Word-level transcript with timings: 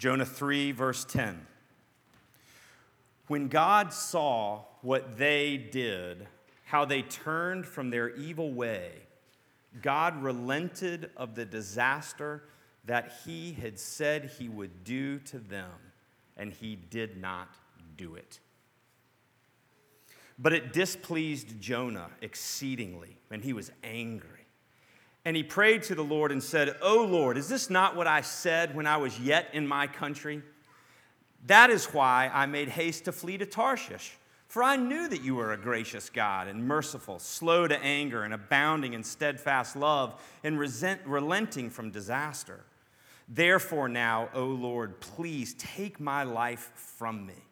Jonah 0.00 0.24
3, 0.24 0.72
verse 0.72 1.04
10. 1.04 1.46
When 3.26 3.48
God 3.48 3.92
saw 3.92 4.62
what 4.80 5.18
they 5.18 5.58
did, 5.58 6.26
how 6.64 6.86
they 6.86 7.02
turned 7.02 7.66
from 7.66 7.90
their 7.90 8.08
evil 8.08 8.50
way, 8.50 8.92
God 9.82 10.22
relented 10.22 11.10
of 11.18 11.34
the 11.34 11.44
disaster 11.44 12.44
that 12.86 13.12
he 13.26 13.52
had 13.52 13.78
said 13.78 14.32
he 14.38 14.48
would 14.48 14.84
do 14.84 15.18
to 15.18 15.38
them, 15.38 15.70
and 16.34 16.50
he 16.50 16.76
did 16.76 17.20
not 17.20 17.54
do 17.98 18.14
it. 18.14 18.40
But 20.38 20.54
it 20.54 20.72
displeased 20.72 21.60
Jonah 21.60 22.08
exceedingly, 22.22 23.18
and 23.30 23.44
he 23.44 23.52
was 23.52 23.70
angry. 23.84 24.39
And 25.24 25.36
he 25.36 25.42
prayed 25.42 25.82
to 25.84 25.94
the 25.94 26.04
Lord 26.04 26.32
and 26.32 26.42
said, 26.42 26.76
O 26.80 27.04
Lord, 27.04 27.36
is 27.36 27.48
this 27.48 27.68
not 27.68 27.94
what 27.94 28.06
I 28.06 28.22
said 28.22 28.74
when 28.74 28.86
I 28.86 28.96
was 28.96 29.20
yet 29.20 29.48
in 29.52 29.66
my 29.66 29.86
country? 29.86 30.42
That 31.46 31.70
is 31.70 31.86
why 31.86 32.30
I 32.32 32.46
made 32.46 32.68
haste 32.68 33.04
to 33.04 33.12
flee 33.12 33.38
to 33.38 33.46
Tarshish. 33.46 34.16
For 34.48 34.62
I 34.62 34.76
knew 34.76 35.08
that 35.08 35.22
you 35.22 35.36
were 35.36 35.52
a 35.52 35.56
gracious 35.56 36.10
God 36.10 36.48
and 36.48 36.66
merciful, 36.66 37.18
slow 37.18 37.68
to 37.68 37.78
anger, 37.82 38.24
and 38.24 38.34
abounding 38.34 38.94
in 38.94 39.04
steadfast 39.04 39.76
love, 39.76 40.20
and 40.42 40.58
resent, 40.58 41.00
relenting 41.04 41.70
from 41.70 41.90
disaster. 41.90 42.64
Therefore, 43.28 43.88
now, 43.88 44.28
O 44.34 44.44
Lord, 44.46 45.00
please 45.00 45.54
take 45.54 46.00
my 46.00 46.24
life 46.24 46.72
from 46.74 47.26
me 47.26 47.44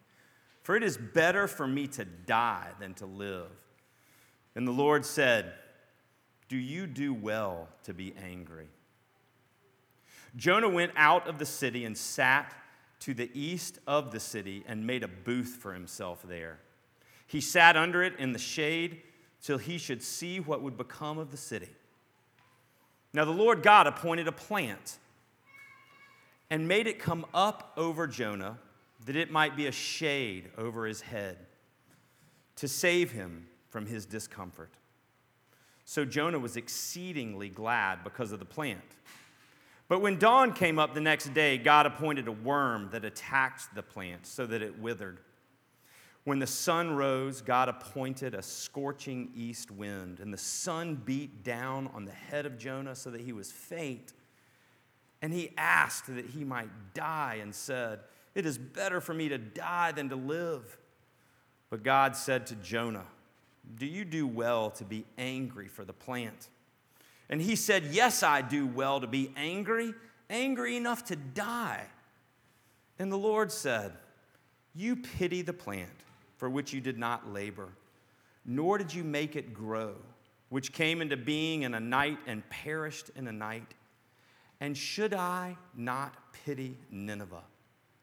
for 0.69 0.75
it 0.75 0.83
is 0.83 0.99
better 0.99 1.47
for 1.47 1.65
me 1.65 1.87
to 1.87 2.05
die 2.05 2.67
than 2.79 2.93
to 2.93 3.07
live. 3.07 3.49
And 4.53 4.67
the 4.67 4.71
Lord 4.71 5.03
said, 5.03 5.51
Do 6.49 6.57
you 6.57 6.87
do 6.87 7.13
well 7.13 7.69
to 7.83 7.93
be 7.93 8.13
angry? 8.21 8.67
Jonah 10.35 10.69
went 10.69 10.91
out 10.95 11.27
of 11.27 11.39
the 11.39 11.45
city 11.45 11.85
and 11.85 11.97
sat 11.97 12.53
to 13.01 13.13
the 13.13 13.31
east 13.33 13.79
of 13.87 14.11
the 14.11 14.19
city 14.19 14.63
and 14.67 14.85
made 14.85 15.03
a 15.03 15.07
booth 15.07 15.57
for 15.61 15.73
himself 15.73 16.23
there. 16.27 16.59
He 17.27 17.39
sat 17.39 17.77
under 17.77 18.03
it 18.03 18.19
in 18.19 18.33
the 18.33 18.39
shade 18.39 19.01
till 19.41 19.57
he 19.57 19.77
should 19.77 20.03
see 20.03 20.39
what 20.39 20.61
would 20.61 20.75
become 20.75 21.17
of 21.17 21.31
the 21.31 21.37
city. 21.37 21.69
Now 23.13 23.25
the 23.25 23.31
Lord 23.31 23.63
God 23.63 23.87
appointed 23.87 24.27
a 24.27 24.31
plant 24.31 24.97
and 26.49 26.67
made 26.67 26.87
it 26.87 26.99
come 26.99 27.25
up 27.33 27.73
over 27.77 28.07
Jonah 28.07 28.57
that 29.05 29.15
it 29.15 29.31
might 29.31 29.55
be 29.55 29.67
a 29.67 29.71
shade 29.71 30.49
over 30.57 30.85
his 30.85 31.01
head 31.01 31.37
to 32.57 32.67
save 32.67 33.11
him 33.11 33.47
from 33.69 33.85
his 33.85 34.05
discomfort. 34.05 34.71
So 35.89 36.05
Jonah 36.05 36.37
was 36.37 36.55
exceedingly 36.55 37.49
glad 37.49 38.03
because 38.03 38.31
of 38.31 38.37
the 38.37 38.45
plant. 38.45 38.79
But 39.87 40.01
when 40.01 40.19
dawn 40.19 40.53
came 40.53 40.77
up 40.77 40.93
the 40.93 41.01
next 41.01 41.33
day, 41.33 41.57
God 41.57 41.87
appointed 41.87 42.27
a 42.27 42.31
worm 42.31 42.89
that 42.91 43.03
attacked 43.05 43.73
the 43.73 43.81
plant 43.81 44.27
so 44.27 44.45
that 44.45 44.61
it 44.61 44.77
withered. 44.77 45.17
When 46.25 46.37
the 46.37 46.45
sun 46.45 46.95
rose, 46.95 47.41
God 47.41 47.69
appointed 47.69 48.35
a 48.35 48.43
scorching 48.43 49.31
east 49.35 49.71
wind, 49.71 50.19
and 50.19 50.31
the 50.31 50.37
sun 50.37 50.93
beat 50.93 51.43
down 51.43 51.89
on 51.95 52.05
the 52.05 52.11
head 52.11 52.45
of 52.45 52.59
Jonah 52.59 52.93
so 52.93 53.09
that 53.09 53.21
he 53.21 53.33
was 53.33 53.51
faint. 53.51 54.13
And 55.23 55.33
he 55.33 55.53
asked 55.57 56.05
that 56.13 56.27
he 56.27 56.43
might 56.43 56.69
die 56.93 57.39
and 57.41 57.55
said, 57.55 58.01
it 58.35 58.45
is 58.45 58.59
better 58.59 59.01
for 59.01 59.15
me 59.15 59.27
to 59.29 59.39
die 59.39 59.91
than 59.91 60.09
to 60.09 60.15
live. 60.15 60.77
But 61.71 61.81
God 61.81 62.15
said 62.15 62.45
to 62.45 62.55
Jonah, 62.57 63.07
Do 63.77 63.85
you 63.85 64.05
do 64.05 64.27
well 64.27 64.71
to 64.71 64.83
be 64.83 65.05
angry 65.17 65.67
for 65.67 65.85
the 65.85 65.93
plant? 65.93 66.49
And 67.29 67.41
he 67.41 67.55
said, 67.55 67.85
Yes, 67.91 68.23
I 68.23 68.41
do 68.41 68.65
well 68.65 68.99
to 69.01 69.07
be 69.07 69.31
angry, 69.35 69.93
angry 70.29 70.75
enough 70.75 71.05
to 71.05 71.15
die. 71.15 71.85
And 72.97 73.11
the 73.11 73.17
Lord 73.17 73.51
said, 73.51 73.93
You 74.75 74.95
pity 74.95 75.41
the 75.41 75.53
plant 75.53 75.89
for 76.37 76.49
which 76.49 76.73
you 76.73 76.81
did 76.81 76.97
not 76.97 77.31
labor, 77.31 77.69
nor 78.45 78.77
did 78.77 78.93
you 78.93 79.03
make 79.03 79.35
it 79.35 79.53
grow, 79.53 79.95
which 80.49 80.73
came 80.73 81.01
into 81.01 81.17
being 81.17 81.63
in 81.63 81.73
a 81.73 81.79
night 81.79 82.17
and 82.25 82.47
perished 82.49 83.11
in 83.15 83.27
a 83.27 83.31
night. 83.31 83.73
And 84.59 84.75
should 84.75 85.13
I 85.13 85.57
not 85.75 86.15
pity 86.45 86.77
Nineveh? 86.89 87.43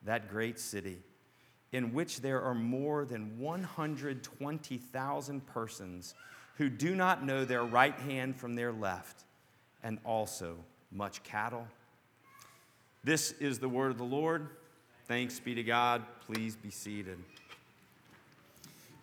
that 0.06 0.30
great 0.30 0.58
city, 0.58 0.98
in 1.76 1.92
which 1.92 2.22
there 2.22 2.40
are 2.40 2.54
more 2.54 3.04
than 3.04 3.38
120,000 3.38 5.46
persons 5.46 6.14
who 6.56 6.70
do 6.70 6.94
not 6.94 7.22
know 7.22 7.44
their 7.44 7.64
right 7.64 7.98
hand 7.98 8.34
from 8.34 8.54
their 8.54 8.72
left, 8.72 9.24
and 9.82 9.98
also 10.02 10.56
much 10.90 11.22
cattle. 11.22 11.68
This 13.04 13.32
is 13.32 13.58
the 13.58 13.68
word 13.68 13.90
of 13.90 13.98
the 13.98 14.04
Lord. 14.04 14.48
Thanks 15.06 15.38
be 15.38 15.54
to 15.54 15.62
God. 15.62 16.02
Please 16.26 16.56
be 16.56 16.70
seated. 16.70 17.18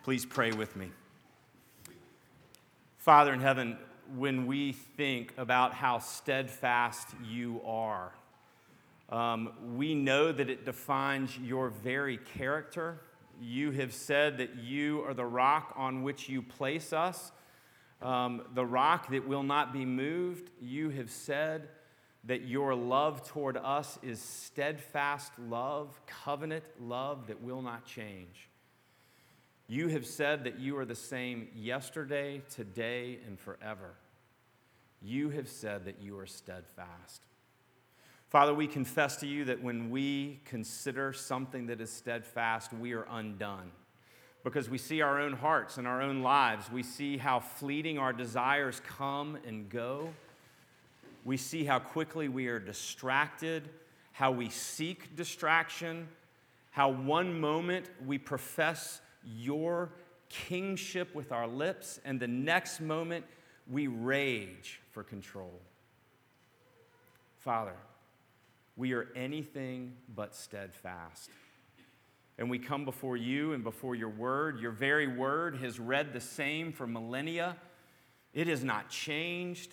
Please 0.02 0.26
pray 0.26 0.50
with 0.50 0.74
me. 0.74 0.90
Father 2.98 3.32
in 3.32 3.40
heaven, 3.40 3.78
when 4.16 4.48
we 4.48 4.72
think 4.72 5.32
about 5.38 5.74
how 5.74 6.00
steadfast 6.00 7.06
you 7.24 7.60
are, 7.64 8.10
um, 9.10 9.52
we 9.76 9.94
know 9.94 10.32
that 10.32 10.48
it 10.48 10.64
defines 10.64 11.38
your 11.38 11.68
very 11.68 12.18
character. 12.18 13.00
You 13.40 13.70
have 13.72 13.92
said 13.92 14.38
that 14.38 14.56
you 14.56 15.02
are 15.02 15.14
the 15.14 15.26
rock 15.26 15.74
on 15.76 16.02
which 16.02 16.28
you 16.28 16.42
place 16.42 16.92
us, 16.92 17.32
um, 18.00 18.42
the 18.54 18.64
rock 18.64 19.10
that 19.10 19.26
will 19.26 19.42
not 19.42 19.72
be 19.72 19.84
moved. 19.84 20.50
You 20.60 20.90
have 20.90 21.10
said 21.10 21.68
that 22.24 22.42
your 22.42 22.74
love 22.74 23.26
toward 23.28 23.56
us 23.56 23.98
is 24.02 24.20
steadfast 24.20 25.32
love, 25.38 26.00
covenant 26.06 26.64
love 26.80 27.26
that 27.26 27.42
will 27.42 27.62
not 27.62 27.84
change. 27.84 28.48
You 29.66 29.88
have 29.88 30.06
said 30.06 30.44
that 30.44 30.58
you 30.58 30.76
are 30.78 30.84
the 30.84 30.94
same 30.94 31.48
yesterday, 31.54 32.42
today, 32.50 33.18
and 33.26 33.38
forever. 33.38 33.94
You 35.02 35.30
have 35.30 35.48
said 35.48 35.84
that 35.84 36.00
you 36.00 36.18
are 36.18 36.26
steadfast. 36.26 37.22
Father, 38.34 38.52
we 38.52 38.66
confess 38.66 39.18
to 39.18 39.28
you 39.28 39.44
that 39.44 39.62
when 39.62 39.90
we 39.90 40.40
consider 40.44 41.12
something 41.12 41.66
that 41.68 41.80
is 41.80 41.88
steadfast, 41.88 42.72
we 42.72 42.92
are 42.92 43.06
undone. 43.08 43.70
Because 44.42 44.68
we 44.68 44.76
see 44.76 45.02
our 45.02 45.20
own 45.20 45.34
hearts 45.34 45.78
and 45.78 45.86
our 45.86 46.02
own 46.02 46.20
lives. 46.20 46.68
We 46.68 46.82
see 46.82 47.16
how 47.16 47.38
fleeting 47.38 47.96
our 47.96 48.12
desires 48.12 48.82
come 48.88 49.38
and 49.46 49.70
go. 49.70 50.12
We 51.24 51.36
see 51.36 51.62
how 51.62 51.78
quickly 51.78 52.26
we 52.26 52.48
are 52.48 52.58
distracted, 52.58 53.68
how 54.10 54.32
we 54.32 54.48
seek 54.50 55.14
distraction, 55.14 56.08
how 56.72 56.88
one 56.88 57.38
moment 57.38 57.88
we 58.04 58.18
profess 58.18 59.00
your 59.24 59.90
kingship 60.28 61.14
with 61.14 61.30
our 61.30 61.46
lips, 61.46 62.00
and 62.04 62.18
the 62.18 62.26
next 62.26 62.80
moment 62.80 63.26
we 63.70 63.86
rage 63.86 64.80
for 64.90 65.04
control. 65.04 65.52
Father, 67.38 67.76
we 68.76 68.92
are 68.92 69.08
anything 69.14 69.94
but 70.14 70.34
steadfast. 70.34 71.30
And 72.38 72.50
we 72.50 72.58
come 72.58 72.84
before 72.84 73.16
you 73.16 73.52
and 73.52 73.62
before 73.62 73.94
your 73.94 74.08
word. 74.08 74.58
Your 74.58 74.72
very 74.72 75.06
word 75.06 75.56
has 75.58 75.78
read 75.78 76.12
the 76.12 76.20
same 76.20 76.72
for 76.72 76.86
millennia, 76.86 77.56
it 78.32 78.48
has 78.48 78.64
not 78.64 78.90
changed. 78.90 79.72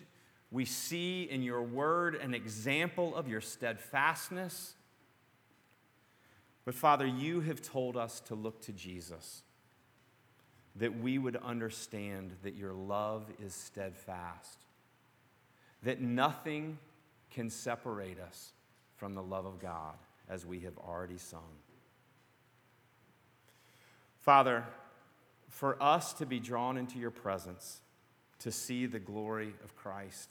We 0.51 0.65
see 0.65 1.23
in 1.23 1.43
your 1.43 1.63
word 1.63 2.15
an 2.15 2.33
example 2.33 3.15
of 3.15 3.29
your 3.29 3.39
steadfastness. 3.39 4.73
But 6.65 6.75
Father, 6.75 7.07
you 7.07 7.39
have 7.39 7.61
told 7.61 7.95
us 7.95 8.19
to 8.27 8.35
look 8.35 8.61
to 8.63 8.73
Jesus, 8.73 9.43
that 10.75 10.99
we 10.99 11.17
would 11.17 11.37
understand 11.37 12.33
that 12.43 12.55
your 12.55 12.73
love 12.73 13.23
is 13.43 13.53
steadfast, 13.53 14.59
that 15.83 16.01
nothing 16.01 16.77
can 17.31 17.49
separate 17.49 18.19
us 18.19 18.51
from 19.01 19.15
the 19.15 19.23
love 19.23 19.47
of 19.47 19.57
God, 19.59 19.95
as 20.29 20.45
we 20.45 20.59
have 20.59 20.77
already 20.77 21.17
sung. 21.17 21.57
Father, 24.19 24.63
for 25.49 25.81
us 25.81 26.13
to 26.13 26.27
be 26.27 26.39
drawn 26.39 26.77
into 26.77 26.99
your 26.99 27.09
presence, 27.09 27.81
to 28.37 28.51
see 28.51 28.85
the 28.85 28.99
glory 28.99 29.55
of 29.63 29.75
Christ, 29.75 30.29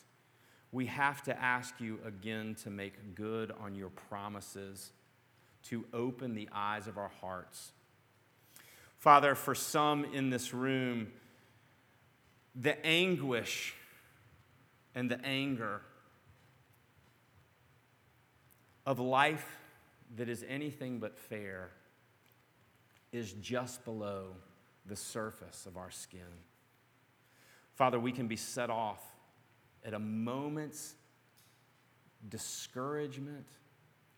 we 0.70 0.86
have 0.86 1.20
to 1.24 1.36
ask 1.36 1.80
you 1.80 1.98
again 2.06 2.54
to 2.62 2.70
make 2.70 3.16
good 3.16 3.52
on 3.60 3.74
your 3.74 3.88
promises, 3.88 4.92
to 5.64 5.84
open 5.92 6.36
the 6.36 6.48
eyes 6.52 6.86
of 6.86 6.96
our 6.96 7.10
hearts. 7.20 7.72
Father, 8.98 9.34
for 9.34 9.56
some 9.56 10.04
in 10.04 10.30
this 10.30 10.54
room, 10.54 11.08
the 12.54 12.86
anguish 12.86 13.74
and 14.94 15.10
the 15.10 15.20
anger 15.24 15.82
of 18.86 18.98
life 18.98 19.46
that 20.16 20.28
is 20.28 20.44
anything 20.48 20.98
but 20.98 21.18
fair 21.18 21.70
is 23.12 23.32
just 23.34 23.84
below 23.84 24.28
the 24.86 24.96
surface 24.96 25.66
of 25.66 25.76
our 25.76 25.90
skin. 25.90 26.20
Father, 27.74 27.98
we 27.98 28.12
can 28.12 28.26
be 28.26 28.36
set 28.36 28.70
off 28.70 29.02
at 29.84 29.94
a 29.94 29.98
moment's 29.98 30.94
discouragement 32.28 33.46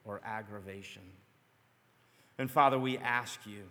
or 0.05 0.21
aggravation. 0.25 1.03
And 2.39 2.51
Father, 2.51 2.79
we 2.79 2.99
ask 2.99 3.41
you, 3.47 3.63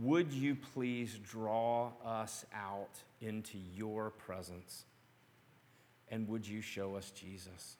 would 0.00 0.32
you 0.32 0.56
please 0.72 1.18
draw 1.18 1.92
us 2.04 2.46
out 2.54 3.02
into 3.20 3.58
your 3.76 4.10
presence? 4.10 4.84
And 6.10 6.26
would 6.28 6.46
you 6.46 6.62
show 6.62 6.94
us 6.96 7.10
Jesus? 7.10 7.76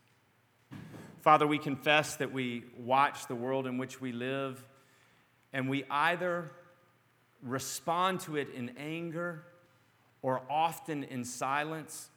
Father, 1.20 1.46
we 1.46 1.58
confess 1.58 2.16
that 2.16 2.32
we 2.32 2.64
watch 2.76 3.26
the 3.28 3.34
world 3.34 3.66
in 3.66 3.78
which 3.78 4.00
we 4.00 4.12
live, 4.12 4.64
and 5.52 5.68
we 5.68 5.84
either 5.90 6.50
respond 7.42 8.20
to 8.20 8.36
it 8.36 8.48
in 8.54 8.70
anger 8.76 9.44
or 10.20 10.42
often 10.50 11.04
in 11.04 11.24
silence. 11.24 12.08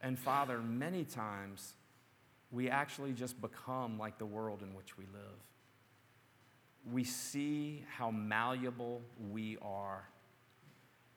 And 0.00 0.18
Father, 0.18 0.58
many 0.58 1.04
times 1.04 1.74
we 2.50 2.68
actually 2.68 3.12
just 3.12 3.40
become 3.40 3.98
like 3.98 4.18
the 4.18 4.26
world 4.26 4.62
in 4.62 4.74
which 4.74 4.98
we 4.98 5.04
live. 5.12 5.38
We 6.90 7.04
see 7.04 7.84
how 7.96 8.10
malleable 8.10 9.02
we 9.30 9.58
are, 9.62 10.08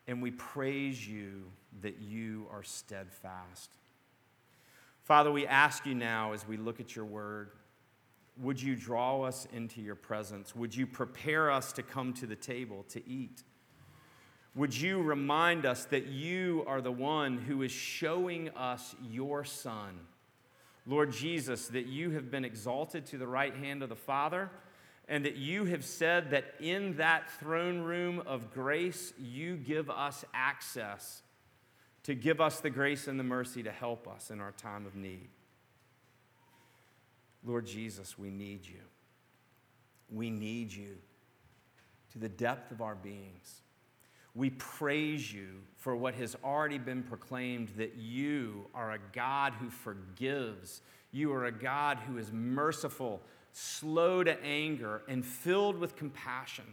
and 0.08 0.22
we 0.22 0.32
praise 0.32 1.08
you 1.08 1.44
that 1.82 2.00
you 2.00 2.48
are 2.52 2.64
steadfast. 2.64 3.70
Father, 5.04 5.32
we 5.32 5.46
ask 5.46 5.86
you 5.86 5.94
now 5.94 6.32
as 6.32 6.48
we 6.48 6.56
look 6.56 6.80
at 6.80 6.96
your 6.96 7.04
word, 7.04 7.52
would 8.38 8.62
you 8.62 8.76
draw 8.76 9.24
us 9.24 9.46
into 9.54 9.82
your 9.82 9.96
presence? 9.96 10.56
Would 10.56 10.74
you 10.74 10.88
prepare 10.88 11.52
us 11.52 11.74
to 11.74 11.84
come 11.84 12.14
to 12.14 12.26
the 12.26 12.38
table 12.38 12.86
to 12.90 13.08
eat? 13.08 13.44
Would 14.56 14.80
you 14.80 15.02
remind 15.02 15.66
us 15.66 15.86
that 15.86 16.08
you 16.08 16.64
are 16.68 16.80
the 16.80 16.92
one 16.92 17.38
who 17.38 17.64
is 17.64 17.72
showing 17.72 18.50
us 18.52 18.96
your 19.02 19.44
Son? 19.44 20.00
Lord 20.86 21.12
Jesus, 21.12 21.68
that 21.68 21.88
you 21.88 22.12
have 22.12 22.32
been 22.32 22.46
exalted 22.46 23.06
to 23.08 23.18
the 23.18 23.28
right 23.28 23.56
hand 23.56 23.84
of 23.84 23.90
the 23.90 23.96
Father, 23.96 24.50
and 25.10 25.26
that 25.26 25.36
you 25.36 25.66
have 25.66 25.84
said 25.84 26.32
that 26.32 26.54
in 26.62 26.96
that 26.96 27.30
throne 27.40 27.82
room 27.82 28.22
of 28.26 28.54
grace, 28.54 29.12
you 29.20 29.58
give 29.58 29.90
us 29.90 30.24
access 30.34 31.24
to 32.04 32.16
give 32.16 32.42
us 32.42 32.60
the 32.60 32.70
grace 32.70 33.08
and 33.08 33.20
the 33.20 33.24
mercy 33.24 33.64
to 33.64 33.72
help 33.72 34.08
us 34.08 34.30
in 34.30 34.42
our 34.42 34.52
time 34.52 34.86
of 34.86 34.96
need. 34.96 35.30
Lord 37.46 37.66
Jesus, 37.66 38.18
we 38.18 38.30
need 38.30 38.66
you. 38.66 38.82
We 40.10 40.30
need 40.30 40.72
you 40.72 40.98
to 42.12 42.20
the 42.20 42.30
depth 42.30 42.72
of 42.72 42.82
our 42.82 42.96
beings. 42.96 43.62
We 44.36 44.50
praise 44.52 45.32
you 45.32 45.48
for 45.78 45.96
what 45.96 46.16
has 46.16 46.36
already 46.44 46.78
been 46.78 47.04
proclaimed 47.04 47.70
that 47.78 47.96
you 47.98 48.66
are 48.74 48.94
a 48.94 49.00
God 49.14 49.54
who 49.54 49.70
forgives. 49.70 50.82
You 51.12 51.32
are 51.34 51.46
a 51.46 51.52
God 51.52 52.00
who 52.00 52.18
is 52.18 52.32
merciful, 52.32 53.22
slow 53.52 54.24
to 54.24 54.42
anger, 54.44 55.04
and 55.08 55.26
filled 55.26 55.78
with 55.78 55.96
compassion. 55.96 56.66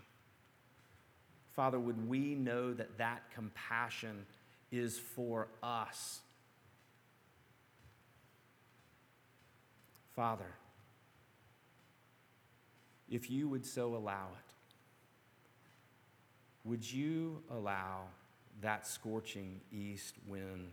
Father, 1.53 1.79
would 1.79 2.09
we 2.09 2.35
know 2.35 2.73
that 2.73 2.97
that 2.99 3.31
compassion 3.35 4.25
is 4.71 4.99
for 4.99 5.49
us? 5.63 6.21
Father, 10.15 10.55
if 13.09 13.31
you 13.31 13.49
would 13.49 13.65
so 13.65 13.97
allow 13.97 14.29
it, 14.37 14.55
would 16.65 16.91
you 16.91 17.43
allow 17.51 18.03
that 18.61 18.87
scorching 18.87 19.61
east 19.73 20.17
wind 20.27 20.73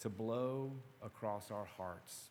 to 0.00 0.08
blow 0.08 0.72
across 1.02 1.50
our 1.50 1.66
hearts 1.76 2.30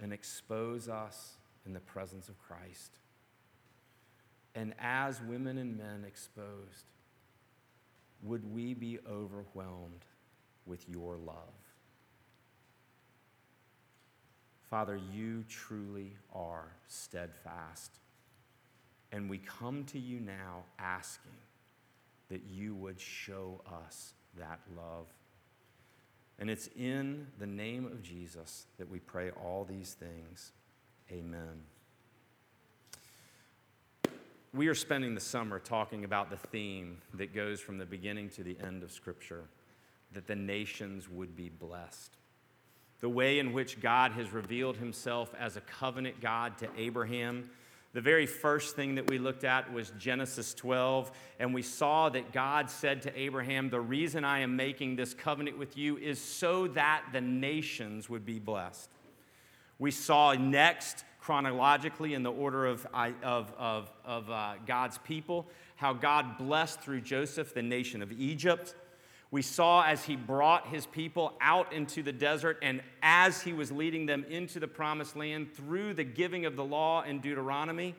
and 0.00 0.12
expose 0.12 0.88
us 0.88 1.34
in 1.66 1.72
the 1.72 1.80
presence 1.80 2.28
of 2.28 2.38
Christ? 2.38 2.98
And 4.54 4.74
as 4.80 5.20
women 5.22 5.58
and 5.58 5.76
men 5.76 6.04
exposed, 6.06 6.86
would 8.22 8.52
we 8.52 8.74
be 8.74 8.98
overwhelmed 9.08 10.04
with 10.66 10.88
your 10.88 11.16
love? 11.16 11.36
Father, 14.68 15.00
you 15.12 15.44
truly 15.48 16.16
are 16.32 16.68
steadfast. 16.86 17.98
And 19.12 19.28
we 19.28 19.38
come 19.38 19.84
to 19.86 19.98
you 19.98 20.20
now 20.20 20.64
asking 20.78 21.32
that 22.28 22.42
you 22.48 22.76
would 22.76 23.00
show 23.00 23.60
us 23.86 24.12
that 24.38 24.60
love. 24.76 25.06
And 26.38 26.48
it's 26.48 26.68
in 26.76 27.26
the 27.38 27.46
name 27.46 27.84
of 27.84 28.02
Jesus 28.02 28.66
that 28.78 28.88
we 28.88 29.00
pray 29.00 29.30
all 29.30 29.66
these 29.68 29.94
things. 29.94 30.52
Amen. 31.10 31.64
We 34.52 34.66
are 34.68 34.74
spending 34.74 35.14
the 35.14 35.20
summer 35.20 35.58
talking 35.58 36.04
about 36.04 36.30
the 36.30 36.36
theme 36.36 36.98
that 37.14 37.34
goes 37.34 37.60
from 37.60 37.78
the 37.78 37.86
beginning 37.86 38.30
to 38.30 38.42
the 38.42 38.56
end 38.64 38.82
of 38.82 38.90
Scripture 38.90 39.44
that 40.12 40.26
the 40.26 40.34
nations 40.34 41.08
would 41.08 41.36
be 41.36 41.48
blessed 41.48 42.16
the 43.00 43.08
way 43.08 43.38
in 43.38 43.52
which 43.52 43.80
God 43.80 44.12
has 44.12 44.32
revealed 44.32 44.76
himself 44.76 45.32
as 45.38 45.56
a 45.56 45.60
covenant 45.62 46.20
God 46.20 46.58
to 46.58 46.68
Abraham. 46.76 47.50
The 47.92 48.00
very 48.00 48.26
first 48.26 48.76
thing 48.76 48.94
that 48.96 49.08
we 49.08 49.18
looked 49.18 49.42
at 49.42 49.72
was 49.72 49.92
Genesis 49.98 50.54
12, 50.54 51.10
and 51.40 51.52
we 51.52 51.62
saw 51.62 52.08
that 52.10 52.32
God 52.32 52.70
said 52.70 53.02
to 53.02 53.18
Abraham, 53.18 53.68
The 53.68 53.80
reason 53.80 54.24
I 54.24 54.40
am 54.40 54.54
making 54.54 54.96
this 54.96 55.14
covenant 55.14 55.58
with 55.58 55.76
you 55.76 55.96
is 55.96 56.20
so 56.20 56.68
that 56.68 57.04
the 57.12 57.20
nations 57.20 58.08
would 58.08 58.24
be 58.24 58.38
blessed. 58.38 58.90
We 59.80 59.90
saw 59.90 60.34
next, 60.34 61.04
chronologically, 61.20 62.12
in 62.12 62.22
the 62.22 62.30
order 62.30 62.66
of, 62.66 62.86
of, 62.92 63.50
of, 63.58 63.90
of 64.04 64.30
uh, 64.30 64.52
God's 64.66 64.98
people, 64.98 65.48
how 65.76 65.94
God 65.94 66.36
blessed 66.36 66.82
through 66.82 67.00
Joseph 67.00 67.54
the 67.54 67.62
nation 67.62 68.02
of 68.02 68.12
Egypt. 68.12 68.74
We 69.30 69.40
saw 69.40 69.82
as 69.82 70.04
he 70.04 70.16
brought 70.16 70.66
his 70.66 70.84
people 70.84 71.32
out 71.40 71.72
into 71.72 72.02
the 72.02 72.12
desert 72.12 72.58
and 72.60 72.82
as 73.02 73.40
he 73.40 73.54
was 73.54 73.72
leading 73.72 74.04
them 74.04 74.26
into 74.28 74.60
the 74.60 74.68
promised 74.68 75.16
land 75.16 75.54
through 75.54 75.94
the 75.94 76.04
giving 76.04 76.44
of 76.44 76.56
the 76.56 76.64
law 76.64 77.02
in 77.02 77.20
Deuteronomy, 77.20 77.94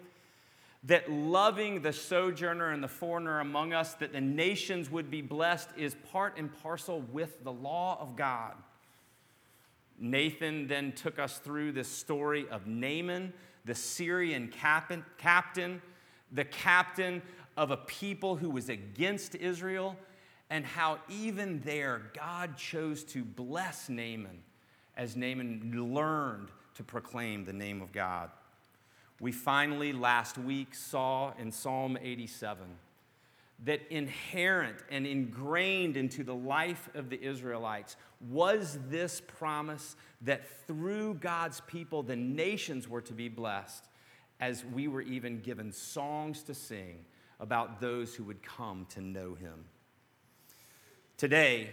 that 0.83 1.11
loving 1.11 1.81
the 1.81 1.93
sojourner 1.93 2.69
and 2.69 2.83
the 2.83 2.87
foreigner 2.87 3.39
among 3.39 3.73
us, 3.73 3.95
that 3.95 4.13
the 4.13 4.21
nations 4.21 4.91
would 4.91 5.09
be 5.09 5.23
blessed, 5.23 5.69
is 5.75 5.95
part 6.11 6.37
and 6.37 6.51
parcel 6.61 7.01
with 7.11 7.43
the 7.43 7.51
law 7.51 7.97
of 7.99 8.15
God. 8.15 8.53
Nathan 10.01 10.67
then 10.67 10.91
took 10.93 11.19
us 11.19 11.37
through 11.37 11.71
this 11.73 11.87
story 11.87 12.49
of 12.49 12.65
Naaman, 12.65 13.31
the 13.65 13.75
Syrian 13.75 14.47
captain, 14.47 15.81
the 16.31 16.43
captain 16.45 17.21
of 17.55 17.69
a 17.69 17.77
people 17.77 18.35
who 18.35 18.49
was 18.49 18.67
against 18.67 19.35
Israel 19.35 19.95
and 20.49 20.65
how 20.65 20.99
even 21.07 21.61
there 21.61 22.11
God 22.13 22.57
chose 22.57 23.03
to 23.05 23.23
bless 23.23 23.87
Naaman 23.89 24.39
as 24.97 25.15
Naaman 25.15 25.71
learned 25.93 26.49
to 26.75 26.83
proclaim 26.83 27.45
the 27.45 27.53
name 27.53 27.81
of 27.81 27.91
God. 27.91 28.31
We 29.19 29.31
finally 29.31 29.93
last 29.93 30.37
week 30.37 30.73
saw 30.73 31.33
in 31.37 31.51
Psalm 31.51 31.97
87 32.01 32.65
that 33.63 33.81
inherent 33.91 34.77
and 34.89 35.05
ingrained 35.05 35.95
into 35.95 36.23
the 36.23 36.33
life 36.33 36.89
of 36.95 37.09
the 37.09 37.21
Israelites 37.21 37.95
was 38.19 38.79
this 38.89 39.21
promise 39.21 39.95
that 40.21 40.47
through 40.67 41.15
God's 41.15 41.61
people 41.61 42.01
the 42.01 42.15
nations 42.15 42.87
were 42.87 43.01
to 43.01 43.13
be 43.13 43.29
blessed, 43.29 43.87
as 44.39 44.65
we 44.65 44.87
were 44.87 45.01
even 45.01 45.39
given 45.41 45.71
songs 45.71 46.41
to 46.43 46.55
sing 46.55 47.05
about 47.39 47.79
those 47.79 48.15
who 48.15 48.23
would 48.23 48.41
come 48.41 48.87
to 48.89 49.01
know 49.01 49.35
him. 49.35 49.65
Today, 51.17 51.69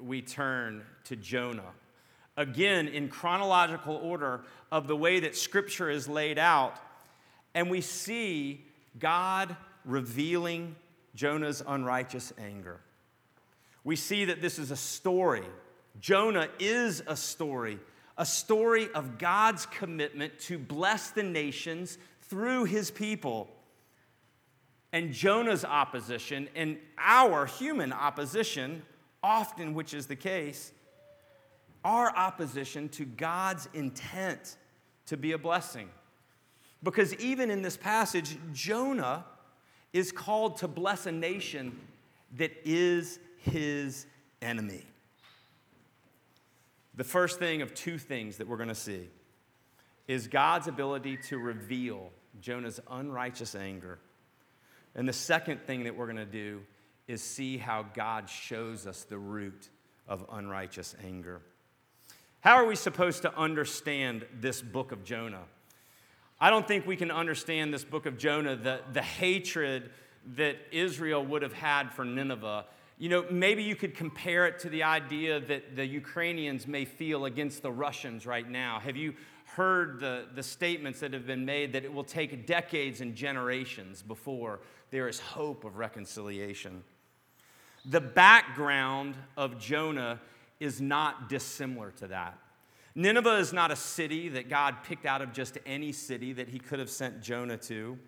we 0.00 0.22
turn 0.22 0.84
to 1.04 1.16
Jonah. 1.16 1.72
Again, 2.36 2.86
in 2.86 3.08
chronological 3.08 3.96
order 3.96 4.44
of 4.70 4.86
the 4.86 4.96
way 4.96 5.20
that 5.20 5.36
Scripture 5.36 5.90
is 5.90 6.08
laid 6.08 6.38
out, 6.38 6.76
and 7.54 7.68
we 7.68 7.80
see 7.80 8.64
God 8.98 9.56
revealing 9.84 10.76
Jonah's 11.14 11.62
unrighteous 11.66 12.32
anger. 12.38 12.80
We 13.84 13.96
see 13.96 14.26
that 14.26 14.40
this 14.40 14.58
is 14.58 14.70
a 14.70 14.76
story. 14.76 15.44
Jonah 16.00 16.48
is 16.58 17.02
a 17.06 17.16
story, 17.16 17.78
a 18.16 18.24
story 18.24 18.88
of 18.94 19.18
God's 19.18 19.66
commitment 19.66 20.38
to 20.40 20.58
bless 20.58 21.10
the 21.10 21.22
nations 21.22 21.98
through 22.22 22.64
his 22.64 22.90
people. 22.90 23.48
And 24.92 25.12
Jonah's 25.12 25.64
opposition 25.64 26.48
and 26.54 26.78
our 26.98 27.46
human 27.46 27.92
opposition 27.92 28.82
often, 29.22 29.74
which 29.74 29.94
is 29.94 30.06
the 30.06 30.16
case, 30.16 30.72
our 31.84 32.14
opposition 32.16 32.88
to 32.90 33.04
God's 33.04 33.68
intent 33.74 34.56
to 35.06 35.16
be 35.16 35.32
a 35.32 35.38
blessing. 35.38 35.88
Because 36.82 37.14
even 37.14 37.50
in 37.50 37.62
this 37.62 37.76
passage, 37.76 38.36
Jonah 38.52 39.24
is 39.92 40.12
called 40.12 40.58
to 40.58 40.68
bless 40.68 41.06
a 41.06 41.12
nation 41.12 41.78
that 42.36 42.52
is 42.64 43.18
his 43.38 44.06
enemy. 44.40 44.82
The 46.94 47.04
first 47.04 47.38
thing 47.38 47.62
of 47.62 47.74
two 47.74 47.98
things 47.98 48.36
that 48.38 48.48
we're 48.48 48.56
going 48.56 48.68
to 48.68 48.74
see 48.74 49.08
is 50.08 50.26
God's 50.28 50.66
ability 50.66 51.16
to 51.28 51.38
reveal 51.38 52.10
Jonah's 52.40 52.80
unrighteous 52.90 53.54
anger. 53.54 53.98
And 54.94 55.08
the 55.08 55.12
second 55.12 55.62
thing 55.62 55.84
that 55.84 55.96
we're 55.96 56.06
going 56.06 56.16
to 56.16 56.24
do 56.24 56.60
is 57.08 57.22
see 57.22 57.56
how 57.56 57.84
God 57.94 58.28
shows 58.28 58.86
us 58.86 59.04
the 59.04 59.18
root 59.18 59.68
of 60.06 60.24
unrighteous 60.30 60.94
anger. 61.04 61.40
How 62.40 62.56
are 62.56 62.66
we 62.66 62.76
supposed 62.76 63.22
to 63.22 63.34
understand 63.38 64.26
this 64.40 64.60
book 64.60 64.92
of 64.92 65.04
Jonah? 65.04 65.44
I 66.42 66.50
don't 66.50 66.66
think 66.66 66.88
we 66.88 66.96
can 66.96 67.12
understand 67.12 67.72
this 67.72 67.84
book 67.84 68.04
of 68.04 68.18
Jonah, 68.18 68.56
the, 68.56 68.80
the 68.92 69.00
hatred 69.00 69.90
that 70.34 70.56
Israel 70.72 71.24
would 71.24 71.42
have 71.42 71.52
had 71.52 71.92
for 71.92 72.04
Nineveh. 72.04 72.64
You 72.98 73.10
know, 73.10 73.24
maybe 73.30 73.62
you 73.62 73.76
could 73.76 73.94
compare 73.94 74.48
it 74.48 74.58
to 74.58 74.68
the 74.68 74.82
idea 74.82 75.38
that 75.38 75.76
the 75.76 75.86
Ukrainians 75.86 76.66
may 76.66 76.84
feel 76.84 77.26
against 77.26 77.62
the 77.62 77.70
Russians 77.70 78.26
right 78.26 78.50
now. 78.50 78.80
Have 78.80 78.96
you 78.96 79.14
heard 79.54 80.00
the, 80.00 80.26
the 80.34 80.42
statements 80.42 80.98
that 80.98 81.12
have 81.12 81.28
been 81.28 81.44
made 81.44 81.74
that 81.74 81.84
it 81.84 81.94
will 81.94 82.02
take 82.02 82.44
decades 82.44 83.00
and 83.00 83.14
generations 83.14 84.02
before 84.02 84.58
there 84.90 85.06
is 85.06 85.20
hope 85.20 85.64
of 85.64 85.76
reconciliation? 85.76 86.82
The 87.84 88.00
background 88.00 89.14
of 89.36 89.60
Jonah 89.60 90.20
is 90.58 90.80
not 90.80 91.28
dissimilar 91.28 91.92
to 91.98 92.08
that. 92.08 92.36
Nineveh 92.94 93.36
is 93.36 93.52
not 93.52 93.70
a 93.70 93.76
city 93.76 94.28
that 94.30 94.48
God 94.48 94.76
picked 94.84 95.06
out 95.06 95.22
of 95.22 95.32
just 95.32 95.56
any 95.64 95.92
city 95.92 96.32
that 96.34 96.48
he 96.48 96.58
could 96.58 96.78
have 96.78 96.90
sent 96.90 97.22
Jonah 97.22 97.56
to. 97.58 97.98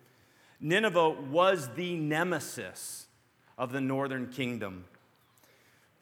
Nineveh 0.59 1.09
was 1.09 1.69
the 1.75 1.95
nemesis 1.95 3.07
of 3.57 3.71
the 3.71 3.81
northern 3.81 4.27
kingdom. 4.27 4.85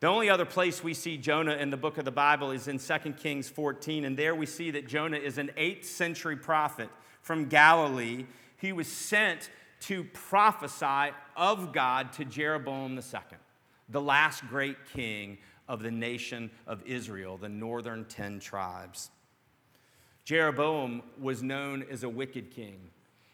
The 0.01 0.07
only 0.07 0.29
other 0.29 0.43
place 0.43 0.83
we 0.83 0.93
see 0.93 1.15
Jonah 1.15 1.55
in 1.55 1.69
the 1.69 1.77
book 1.77 1.97
of 1.97 2.03
the 2.03 2.11
Bible 2.11 2.51
is 2.51 2.67
in 2.67 2.77
2 2.77 3.13
Kings 3.13 3.47
14, 3.47 4.03
and 4.03 4.17
there 4.17 4.35
we 4.35 4.45
see 4.45 4.69
that 4.71 4.85
Jonah 4.85 5.17
is 5.17 5.37
an 5.37 5.51
8th 5.57 5.85
century 5.85 6.35
prophet 6.35 6.89
from 7.21 7.45
Galilee. 7.45 8.25
He 8.57 8.73
was 8.73 8.87
sent 8.87 9.49
to 9.81 10.03
prophesy 10.03 11.13
of 11.37 11.71
God 11.71 12.11
to 12.13 12.25
Jeroboam 12.25 12.97
II, 12.97 13.37
the 13.87 14.01
last 14.01 14.45
great 14.47 14.75
king 14.93 15.37
of 15.67 15.81
the 15.81 15.91
nation 15.91 16.51
of 16.67 16.81
Israel, 16.85 17.37
the 17.37 17.49
northern 17.49 18.05
10 18.05 18.39
tribes. 18.39 19.09
Jeroboam 20.25 21.03
was 21.19 21.43
known 21.43 21.85
as 21.89 22.03
a 22.03 22.09
wicked 22.09 22.51
king. 22.51 22.79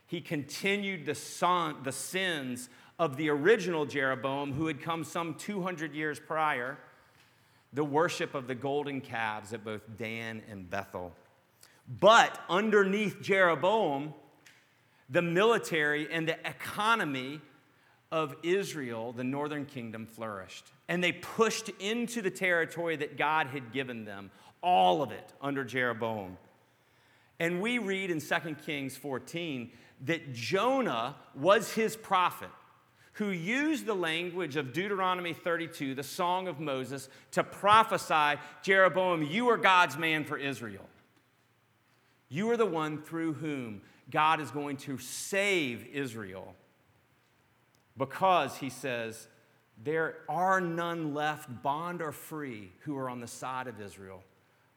He 0.08 0.22
continued 0.22 1.06
the, 1.06 1.16
son, 1.16 1.78
the 1.84 1.92
sins 1.92 2.70
of 2.98 3.16
the 3.16 3.30
original 3.30 3.86
Jeroboam, 3.86 4.54
who 4.54 4.68
had 4.68 4.82
come 4.82 5.04
some 5.04 5.36
200 5.36 5.94
years 5.94 6.20
prior, 6.20 6.78
the 7.74 7.84
worship 7.84 8.34
of 8.34 8.48
the 8.48 8.56
golden 8.56 9.02
calves 9.02 9.54
at 9.54 9.64
both 9.64 9.82
Dan 9.98 10.42
and 10.50 10.70
Bethel. 10.70 11.14
But 12.00 12.40
underneath 12.50 13.22
Jeroboam, 13.22 14.14
the 15.10 15.22
military 15.22 16.12
and 16.12 16.28
the 16.28 16.38
economy 16.48 17.42
of 18.12 18.36
Israel, 18.42 19.12
the 19.12 19.24
northern 19.24 19.66
kingdom, 19.66 20.08
flourished. 20.08 20.66
And 20.90 21.02
they 21.02 21.14
pushed 21.14 21.70
into 21.80 22.22
the 22.22 22.32
territory 22.32 22.98
that 22.98 23.18
God 23.18 23.48
had 23.48 23.72
given 23.72 24.04
them, 24.04 24.32
all 24.62 25.02
of 25.02 25.12
it 25.12 25.34
under 25.42 25.64
Jeroboam. 25.64 26.38
And 27.40 27.62
we 27.62 27.78
read 27.78 28.12
in 28.12 28.20
2 28.20 28.56
Kings 28.66 28.98
14 28.98 29.72
that 30.06 30.34
Jonah 30.34 31.16
was 31.34 31.72
his 31.72 31.96
prophet 31.96 32.50
who 33.20 33.30
used 33.30 33.86
the 33.86 33.94
language 33.94 34.56
of 34.56 34.72
Deuteronomy 34.72 35.34
32, 35.34 35.94
the 35.94 36.04
Song 36.04 36.48
of 36.48 36.58
Moses, 36.58 37.10
to 37.32 37.44
prophesy 37.44 38.40
Jeroboam, 38.64 39.24
you 39.24 39.50
are 39.50 39.58
God's 39.58 39.98
man 39.98 40.24
for 40.24 40.38
Israel. 40.38 40.88
You 42.30 42.50
are 42.50 42.56
the 42.56 42.66
one 42.66 43.02
through 43.02 43.34
whom 43.34 43.82
God 44.10 44.40
is 44.40 44.52
going 44.52 44.78
to 44.78 44.98
save 45.00 45.86
Israel. 45.92 46.56
Because, 47.98 48.56
he 48.56 48.70
says, 48.70 49.28
there 49.84 50.18
are 50.28 50.60
none 50.60 51.14
left, 51.14 51.64
bond 51.64 52.02
or 52.02 52.12
free, 52.12 52.72
who 52.82 52.98
are 52.98 53.10
on 53.10 53.22
the 53.22 53.28
side 53.28 53.68
of 53.68 53.80
Israel, 53.80 54.24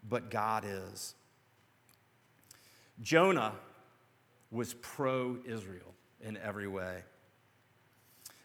but 0.08 0.30
God 0.30 0.64
is. 0.66 1.14
Jonah 3.00 3.52
was 4.50 4.74
pro 4.74 5.38
Israel 5.44 5.94
in 6.20 6.36
every 6.36 6.68
way. 6.68 7.02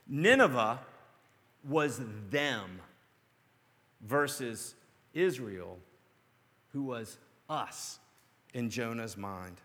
Nineveh 0.08 0.80
was 1.68 2.02
them 2.30 2.80
versus 4.02 4.74
Israel, 5.14 5.78
who 6.72 6.84
was 6.84 7.18
us 7.50 8.00
in 8.54 8.70
Jonah's 8.70 9.18
mind. 9.18 9.58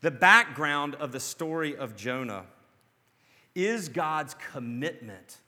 The 0.00 0.10
background 0.10 0.94
of 0.96 1.12
the 1.12 1.20
story 1.20 1.76
of 1.76 1.96
Jonah 1.96 2.44
is 3.54 3.88
God's 3.88 4.34
commitment 4.52 5.38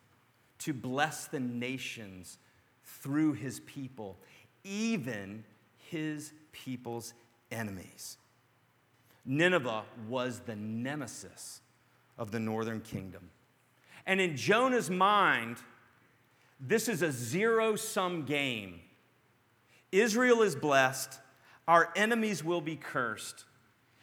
to 0.65 0.73
bless 0.73 1.27
the 1.27 1.41
nations 1.41 2.39
through 2.85 3.35
his 3.35 3.61
people, 3.61 4.19
even 4.63 5.45
his 5.91 6.33
people's 6.53 7.13
enemies. 7.53 8.17
Nineveh 9.27 9.83
was 10.09 10.41
the 10.41 10.57
nemesis 10.57 11.61
of 12.17 12.31
the 12.31 12.41
northern 12.41 12.81
kingdom. 12.81 13.29
And 14.07 14.23
in 14.23 14.37
Jonah's 14.37 14.89
mind, 14.89 15.59
this 16.59 16.89
is 16.89 17.03
a 17.03 17.13
zero 17.13 17.77
sum 17.77 18.25
game. 18.25 18.81
Israel 19.93 20.41
is 20.41 20.57
blessed, 20.57 21.21
our 21.69 21.93
enemies 21.95 22.43
will 22.43 22.63
be 22.63 22.77
cursed. 22.77 23.45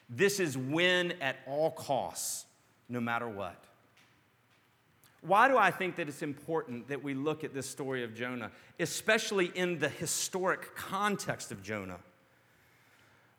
This 0.10 0.39
is 0.39 0.56
win 0.56 1.13
at 1.22 1.38
all 1.48 1.72
costs, 1.72 2.46
no 2.88 3.00
matter 3.00 3.27
what. 3.27 3.65
Why 5.21 5.47
do 5.47 5.57
I 5.57 5.69
think 5.69 5.97
that 5.97 6.09
it's 6.09 6.23
important 6.23 6.87
that 6.87 7.03
we 7.03 7.13
look 7.13 7.43
at 7.43 7.53
this 7.53 7.69
story 7.69 8.03
of 8.03 8.15
Jonah, 8.15 8.51
especially 8.79 9.51
in 9.53 9.77
the 9.77 9.89
historic 9.89 10.75
context 10.75 11.51
of 11.51 11.61
Jonah? 11.61 11.99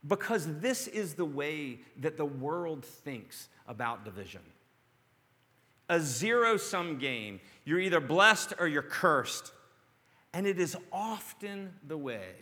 Because 0.06 0.60
this 0.60 0.88
is 0.88 1.14
the 1.14 1.24
way 1.24 1.80
that 2.00 2.16
the 2.16 2.24
world 2.24 2.84
thinks 2.84 3.48
about 3.66 4.04
division 4.04 4.42
a 5.92 6.00
zero 6.00 6.56
sum 6.56 6.98
game. 6.98 7.40
You're 7.64 7.80
either 7.80 8.00
blessed 8.00 8.54
or 8.58 8.66
you're 8.66 8.82
cursed. 8.82 9.52
And 10.32 10.46
it 10.46 10.58
is 10.58 10.74
often 10.90 11.74
the 11.86 11.98
way 11.98 12.32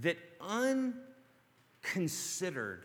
that 0.00 0.16
unconsidered, 0.40 2.84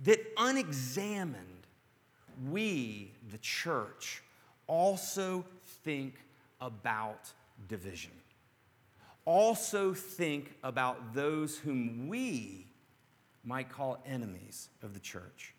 that 0.00 0.18
unexamined, 0.36 1.53
we, 2.50 3.12
the 3.30 3.38
church, 3.38 4.22
also 4.66 5.44
think 5.82 6.14
about 6.60 7.32
division. 7.68 8.12
Also 9.24 9.94
think 9.94 10.54
about 10.62 11.14
those 11.14 11.56
whom 11.56 12.08
we 12.08 12.66
might 13.44 13.68
call 13.68 14.02
enemies 14.06 14.68
of 14.82 14.94
the 14.94 15.00
church. 15.00 15.54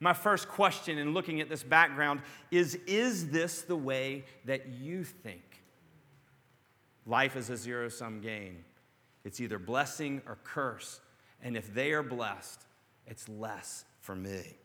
My 0.00 0.12
first 0.12 0.48
question 0.48 0.98
in 0.98 1.14
looking 1.14 1.40
at 1.40 1.48
this 1.48 1.62
background 1.62 2.22
is 2.50 2.74
Is 2.86 3.28
this 3.28 3.62
the 3.62 3.76
way 3.76 4.24
that 4.46 4.68
you 4.68 5.04
think? 5.04 5.62
Life 7.06 7.36
is 7.36 7.50
a 7.50 7.56
zero 7.56 7.88
sum 7.88 8.20
game. 8.20 8.64
It's 9.24 9.40
either 9.40 9.58
blessing 9.58 10.22
or 10.26 10.38
curse. 10.42 11.00
And 11.42 11.56
if 11.56 11.72
they 11.72 11.92
are 11.92 12.02
blessed, 12.02 12.60
it's 13.06 13.28
less 13.28 13.84
for 14.00 14.14
me. 14.14 14.56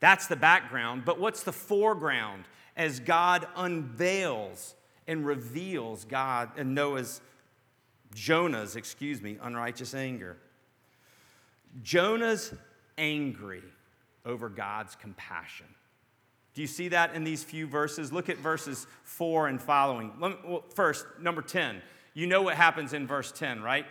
That's 0.00 0.26
the 0.26 0.36
background. 0.36 1.04
But 1.04 1.18
what's 1.18 1.42
the 1.42 1.52
foreground 1.52 2.44
as 2.76 3.00
God 3.00 3.46
unveils 3.56 4.74
and 5.06 5.24
reveals 5.24 6.04
God 6.04 6.50
and 6.56 6.74
Noah's, 6.74 7.20
Jonah's, 8.14 8.76
excuse 8.76 9.22
me, 9.22 9.38
unrighteous 9.40 9.94
anger? 9.94 10.36
Jonah's 11.82 12.52
angry 12.98 13.62
over 14.24 14.48
God's 14.48 14.94
compassion. 14.96 15.66
Do 16.54 16.62
you 16.62 16.66
see 16.66 16.88
that 16.88 17.14
in 17.14 17.22
these 17.22 17.44
few 17.44 17.66
verses? 17.66 18.12
Look 18.12 18.28
at 18.28 18.38
verses 18.38 18.86
4 19.04 19.48
and 19.48 19.60
following. 19.60 20.08
Me, 20.18 20.34
well, 20.46 20.64
first, 20.74 21.04
number 21.20 21.42
10. 21.42 21.82
You 22.14 22.26
know 22.26 22.40
what 22.40 22.54
happens 22.54 22.94
in 22.94 23.06
verse 23.06 23.30
10, 23.30 23.62
right? 23.62 23.84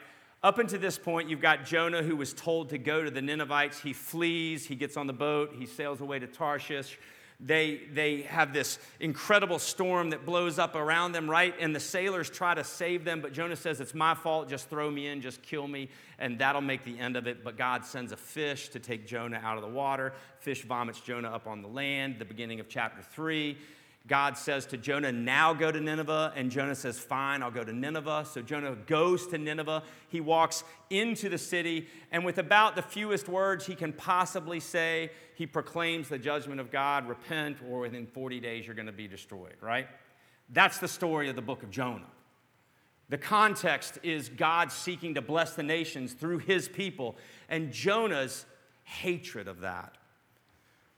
Up 0.43 0.59
until 0.59 0.79
this 0.79 0.97
point, 0.97 1.29
you've 1.29 1.41
got 1.41 1.65
Jonah 1.65 2.03
who 2.03 2.15
was 2.15 2.33
told 2.33 2.69
to 2.69 2.77
go 2.77 3.03
to 3.03 3.09
the 3.09 3.21
Ninevites. 3.21 3.79
He 3.79 3.93
flees, 3.93 4.65
he 4.65 4.75
gets 4.75 4.95
on 4.95 5.07
the 5.07 5.13
boat, 5.13 5.55
he 5.57 5.65
sails 5.65 6.01
away 6.01 6.19
to 6.19 6.27
Tarshish 6.27 6.97
they, 7.39 7.81
they 7.91 8.21
have 8.23 8.53
this 8.53 8.79
incredible 8.99 9.59
storm 9.59 10.11
that 10.11 10.25
blows 10.25 10.57
up 10.57 10.75
around 10.75 11.11
them, 11.11 11.29
right? 11.29 11.53
And 11.59 11.75
the 11.75 11.79
sailors 11.79 12.29
try 12.29 12.53
to 12.53 12.63
save 12.63 13.03
them, 13.03 13.21
but 13.21 13.33
Jonah 13.33 13.57
says, 13.57 13.81
It's 13.81 13.93
my 13.93 14.13
fault, 14.13 14.47
just 14.47 14.69
throw 14.69 14.89
me 14.89 15.07
in, 15.07 15.21
just 15.21 15.41
kill 15.41 15.67
me, 15.67 15.89
and 16.17 16.39
that'll 16.39 16.61
make 16.61 16.83
the 16.85 16.97
end 16.97 17.17
of 17.17 17.27
it. 17.27 17.43
But 17.43 17.57
God 17.57 17.85
sends 17.85 18.11
a 18.11 18.17
fish 18.17 18.69
to 18.69 18.79
take 18.79 19.05
Jonah 19.05 19.41
out 19.43 19.57
of 19.57 19.63
the 19.63 19.69
water. 19.69 20.13
Fish 20.39 20.63
vomits 20.63 21.01
Jonah 21.01 21.29
up 21.29 21.45
on 21.45 21.61
the 21.61 21.67
land, 21.67 22.19
the 22.19 22.25
beginning 22.25 22.59
of 22.59 22.69
chapter 22.69 23.01
3. 23.01 23.57
God 24.07 24.37
says 24.37 24.67
to 24.67 24.77
Jonah, 24.77 25.11
Now 25.11 25.53
go 25.53 25.71
to 25.71 25.79
Nineveh. 25.79 26.33
And 26.35 26.51
Jonah 26.51 26.75
says, 26.75 26.99
Fine, 26.99 27.41
I'll 27.41 27.51
go 27.51 27.63
to 27.63 27.73
Nineveh. 27.73 28.25
So 28.31 28.41
Jonah 28.41 28.75
goes 28.85 29.27
to 29.27 29.37
Nineveh. 29.37 29.83
He 30.09 30.21
walks 30.21 30.63
into 30.89 31.27
the 31.29 31.37
city, 31.37 31.87
and 32.11 32.23
with 32.23 32.37
about 32.37 32.75
the 32.75 32.81
fewest 32.81 33.27
words 33.27 33.65
he 33.65 33.75
can 33.75 33.91
possibly 33.91 34.59
say, 34.59 35.11
he 35.35 35.47
proclaims 35.47 36.07
the 36.07 36.19
judgment 36.19 36.61
of 36.61 36.71
God 36.71 37.07
repent, 37.07 37.57
or 37.67 37.79
within 37.79 38.05
40 38.05 38.39
days 38.39 38.65
you're 38.65 38.75
going 38.75 38.85
to 38.85 38.91
be 38.91 39.07
destroyed, 39.07 39.55
right? 39.61 39.87
That's 40.49 40.77
the 40.77 40.87
story 40.87 41.29
of 41.29 41.35
the 41.35 41.41
book 41.41 41.63
of 41.63 41.71
Jonah. 41.71 42.05
The 43.09 43.17
context 43.17 43.99
is 44.03 44.29
God 44.29 44.71
seeking 44.71 45.15
to 45.15 45.21
bless 45.21 45.53
the 45.55 45.63
nations 45.63 46.13
through 46.13 46.39
his 46.39 46.67
people, 46.67 47.15
and 47.49 47.71
Jonah's 47.71 48.45
hatred 48.83 49.47
of 49.47 49.61
that. 49.61 49.97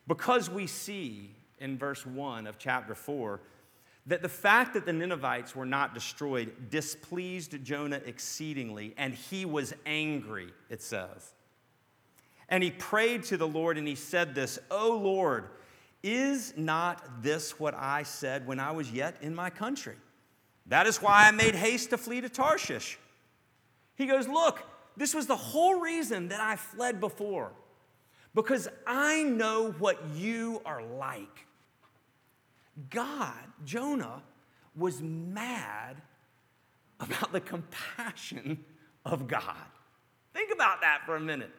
Because 0.08 0.50
we 0.50 0.68
see 0.68 1.37
in 1.60 1.78
verse 1.78 2.06
1 2.06 2.48
of 2.48 2.58
chapter 2.58 2.96
4 2.96 3.40
that 4.08 4.22
the 4.22 4.30
fact 4.30 4.74
that 4.74 4.86
the 4.86 4.94
Ninevites 4.94 5.56
were 5.56 5.66
not 5.66 5.94
destroyed 5.94 6.70
displeased 6.70 7.64
Jonah 7.64 8.02
exceedingly, 8.06 8.94
and 8.98 9.14
he 9.14 9.46
was 9.46 9.74
angry, 9.86 10.54
it 10.70 10.82
says. 10.82 11.34
And 12.50 12.64
he 12.64 12.72
prayed 12.72 13.24
to 13.24 13.38
the 13.38 13.48
Lord 13.48 13.78
and 13.78 13.86
he 13.86 13.96
said 13.96 14.34
this, 14.34 14.58
O 14.72 14.98
Lord, 14.98 15.50
is 16.04 16.54
not 16.56 17.22
this 17.22 17.60
what 17.60 17.76
I 17.76 18.04
said 18.04 18.48
when 18.48 18.60
I 18.60 18.72
was 18.72 18.92
yet 18.92 19.18
in 19.22 19.36
my 19.36 19.50
country? 19.50 19.96
That 20.68 20.88
is 20.88 21.02
why 21.02 21.28
I 21.28 21.32
made 21.32 21.56
haste 21.56 21.90
to 21.90 21.98
flee 21.98 22.22
to 22.22 22.30
Tarshish. 22.30 22.98
He 23.96 24.06
goes, 24.06 24.28
Look, 24.28 24.64
this 24.96 25.14
was 25.14 25.28
the 25.28 25.36
whole 25.36 25.80
reason 25.80 26.30
that 26.30 26.40
I 26.40 26.56
fled 26.56 27.02
before, 27.02 27.52
because 28.38 28.68
I 28.86 29.24
know 29.24 29.72
what 29.80 30.00
you 30.14 30.62
are 30.64 30.84
like. 30.84 31.48
God, 32.92 33.34
Jonah, 33.66 34.22
was 34.76 35.02
mad 35.02 36.00
about 37.00 37.32
the 37.32 37.42
compassion 37.42 38.64
of 39.04 39.28
God. 39.28 39.56
Think 40.36 40.54
about 40.54 40.82
that 40.82 41.02
for 41.04 41.16
a 41.16 41.20
minute. 41.20 41.50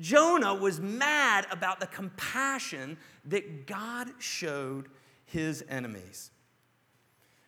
Jonah 0.00 0.54
was 0.54 0.80
mad 0.80 1.46
about 1.50 1.80
the 1.80 1.86
compassion 1.86 2.96
that 3.26 3.66
God 3.66 4.08
showed 4.18 4.88
his 5.26 5.62
enemies. 5.68 6.30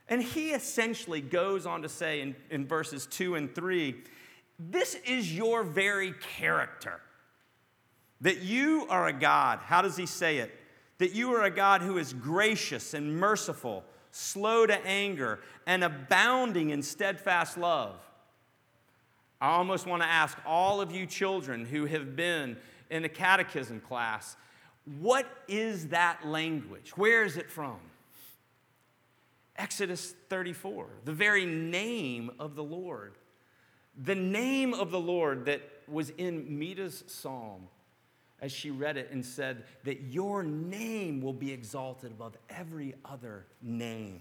And 0.08 0.22
he 0.22 0.50
essentially 0.50 1.22
goes 1.22 1.64
on 1.64 1.80
to 1.80 1.88
say 1.88 2.20
in, 2.20 2.36
in 2.50 2.66
verses 2.66 3.06
2 3.06 3.34
and 3.34 3.54
3 3.54 3.96
this 4.58 4.94
is 5.06 5.34
your 5.34 5.64
very 5.64 6.14
character. 6.38 7.00
That 8.20 8.42
you 8.42 8.86
are 8.88 9.06
a 9.06 9.12
God. 9.12 9.60
How 9.62 9.82
does 9.82 9.96
he 9.96 10.06
say 10.06 10.38
it? 10.38 10.52
that 10.98 11.12
you 11.12 11.34
are 11.34 11.44
a 11.44 11.50
God 11.50 11.82
who 11.82 11.98
is 11.98 12.12
gracious 12.12 12.94
and 12.94 13.18
merciful, 13.18 13.84
slow 14.10 14.66
to 14.66 14.86
anger, 14.86 15.40
and 15.66 15.84
abounding 15.84 16.70
in 16.70 16.82
steadfast 16.82 17.58
love. 17.58 17.96
I 19.40 19.48
almost 19.48 19.86
want 19.86 20.02
to 20.02 20.08
ask 20.08 20.38
all 20.46 20.80
of 20.80 20.92
you 20.92 21.06
children 21.06 21.66
who 21.66 21.84
have 21.84 22.16
been 22.16 22.56
in 22.90 23.04
a 23.04 23.08
catechism 23.08 23.80
class 23.80 24.36
what 25.00 25.26
is 25.48 25.88
that 25.88 26.24
language? 26.24 26.90
Where 26.96 27.24
is 27.24 27.36
it 27.36 27.50
from? 27.50 27.78
Exodus 29.56 30.14
34, 30.28 30.86
the 31.04 31.12
very 31.12 31.44
name 31.44 32.30
of 32.38 32.54
the 32.54 32.62
Lord. 32.62 33.16
The 34.00 34.14
name 34.14 34.72
of 34.74 34.92
the 34.92 35.00
Lord 35.00 35.46
that 35.46 35.60
was 35.88 36.10
in 36.10 36.56
Mita's 36.56 37.02
psalm 37.08 37.66
as 38.40 38.52
she 38.52 38.70
read 38.70 38.96
it 38.96 39.10
and 39.10 39.24
said 39.24 39.64
that 39.84 40.02
your 40.02 40.42
name 40.42 41.20
will 41.20 41.32
be 41.32 41.52
exalted 41.52 42.10
above 42.10 42.36
every 42.50 42.94
other 43.04 43.46
name. 43.62 44.20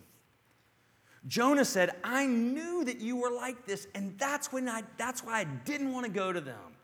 Jonah 1.28 1.66
said, 1.66 1.92
I 2.04 2.26
knew 2.28 2.84
that 2.86 3.00
you 3.00 3.18
were 3.18 3.32
like 3.32 3.66
this, 3.66 3.88
and 3.96 4.18
that's, 4.18 4.54
when 4.54 4.70
I, 4.70 4.84
that's 4.98 5.24
why 5.24 5.40
I 5.40 5.44
didn't 5.44 5.92
want 5.92 6.06
to 6.06 6.12
go 6.12 6.32
to 6.32 6.40
them. 6.40 6.76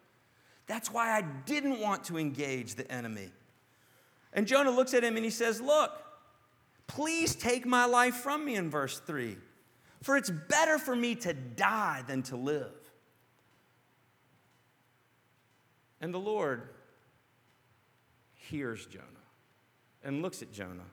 That's 0.68 0.92
why 0.92 1.12
I 1.16 1.22
didn't 1.22 1.80
want 1.80 2.06
to 2.06 2.18
engage 2.18 2.76
the 2.76 2.90
enemy. 2.92 3.30
And 4.34 4.48
Jonah 4.48 4.72
looks 4.72 4.94
at 4.94 5.04
him 5.04 5.16
and 5.16 5.26
he 5.26 5.32
says, 5.32 5.62
Look, 5.62 5.92
please 6.88 7.36
take 7.36 7.66
my 7.66 7.86
life 7.86 8.16
from 8.16 8.46
me 8.46 8.56
in 8.56 8.70
verse 8.70 9.00
3, 9.00 9.38
for 10.02 10.18
it's 10.18 10.30
better 10.30 10.78
for 10.78 10.96
me 10.96 11.16
to 11.16 11.34
die 11.34 12.04
than 12.08 12.24
to 12.24 12.36
live. 12.36 12.72
And 16.00 16.14
the 16.14 16.20
Lord 16.20 16.70
hears 18.52 18.86
Jonah 18.86 19.06
and 20.04 20.22
looks 20.22 20.42
at 20.42 20.52
Jonah 20.52 20.90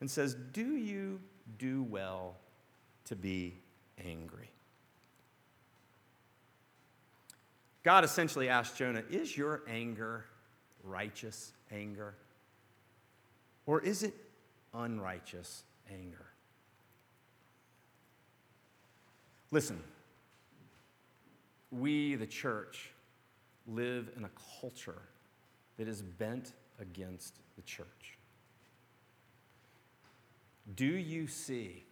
and 0.00 0.10
says, 0.10 0.34
Do 0.34 0.76
you 0.76 1.20
do 1.58 1.82
well 1.82 2.36
to 3.06 3.16
be 3.16 3.54
angry? 4.04 4.50
God 7.82 8.04
essentially 8.04 8.48
asked 8.50 8.76
Jonah, 8.76 9.02
Is 9.10 9.36
your 9.36 9.62
anger 9.66 10.26
righteous 10.84 11.52
anger? 11.72 12.14
Or 13.64 13.80
is 13.80 14.02
it 14.02 14.14
unrighteous 14.74 15.64
anger? 15.90 16.26
Listen, 19.50 19.80
we, 21.70 22.16
the 22.16 22.26
church, 22.26 22.90
live 23.66 24.10
in 24.16 24.24
a 24.24 24.30
culture 24.60 25.00
that 25.78 25.88
is 25.88 26.02
bent 26.02 26.52
against 26.80 27.34
the 27.56 27.62
church. 27.62 28.18
Do 30.74 30.86
you 30.86 31.26
see 31.26 31.84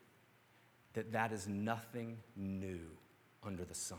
that 0.94 1.12
that 1.12 1.32
is 1.32 1.46
nothing 1.46 2.18
new 2.36 2.80
under 3.42 3.64
the 3.64 3.74
sun? 3.74 3.98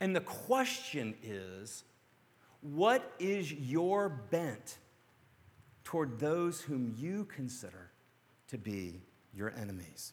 And 0.00 0.14
the 0.14 0.20
question 0.20 1.14
is 1.22 1.84
what 2.62 3.12
is 3.18 3.52
your 3.52 4.08
bent 4.08 4.78
toward 5.84 6.18
those 6.18 6.60
whom 6.60 6.94
you 6.98 7.24
consider 7.24 7.90
to 8.48 8.58
be 8.58 9.02
your 9.34 9.52
enemies? 9.56 10.12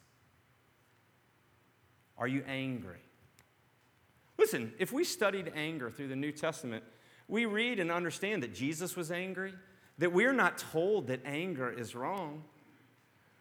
Are 2.18 2.28
you 2.28 2.44
angry? 2.48 3.00
Listen, 4.38 4.74
if 4.80 4.94
we 4.94 5.04
studied 5.04 5.52
anger 5.56 5.92
through 5.92 6.08
the 6.08 6.16
New 6.16 6.32
Testament, 6.32 6.84
we 7.28 7.46
read 7.46 7.80
and 7.80 7.92
understand 7.92 8.44
that 8.44 8.54
Jesus 8.54 8.96
was 8.96 9.12
angry, 9.12 9.54
that 9.98 10.14
we're 10.14 10.34
not 10.34 10.58
told 10.58 11.08
that 11.08 11.22
anger 11.26 11.72
is 11.72 11.96
wrong. 11.96 12.44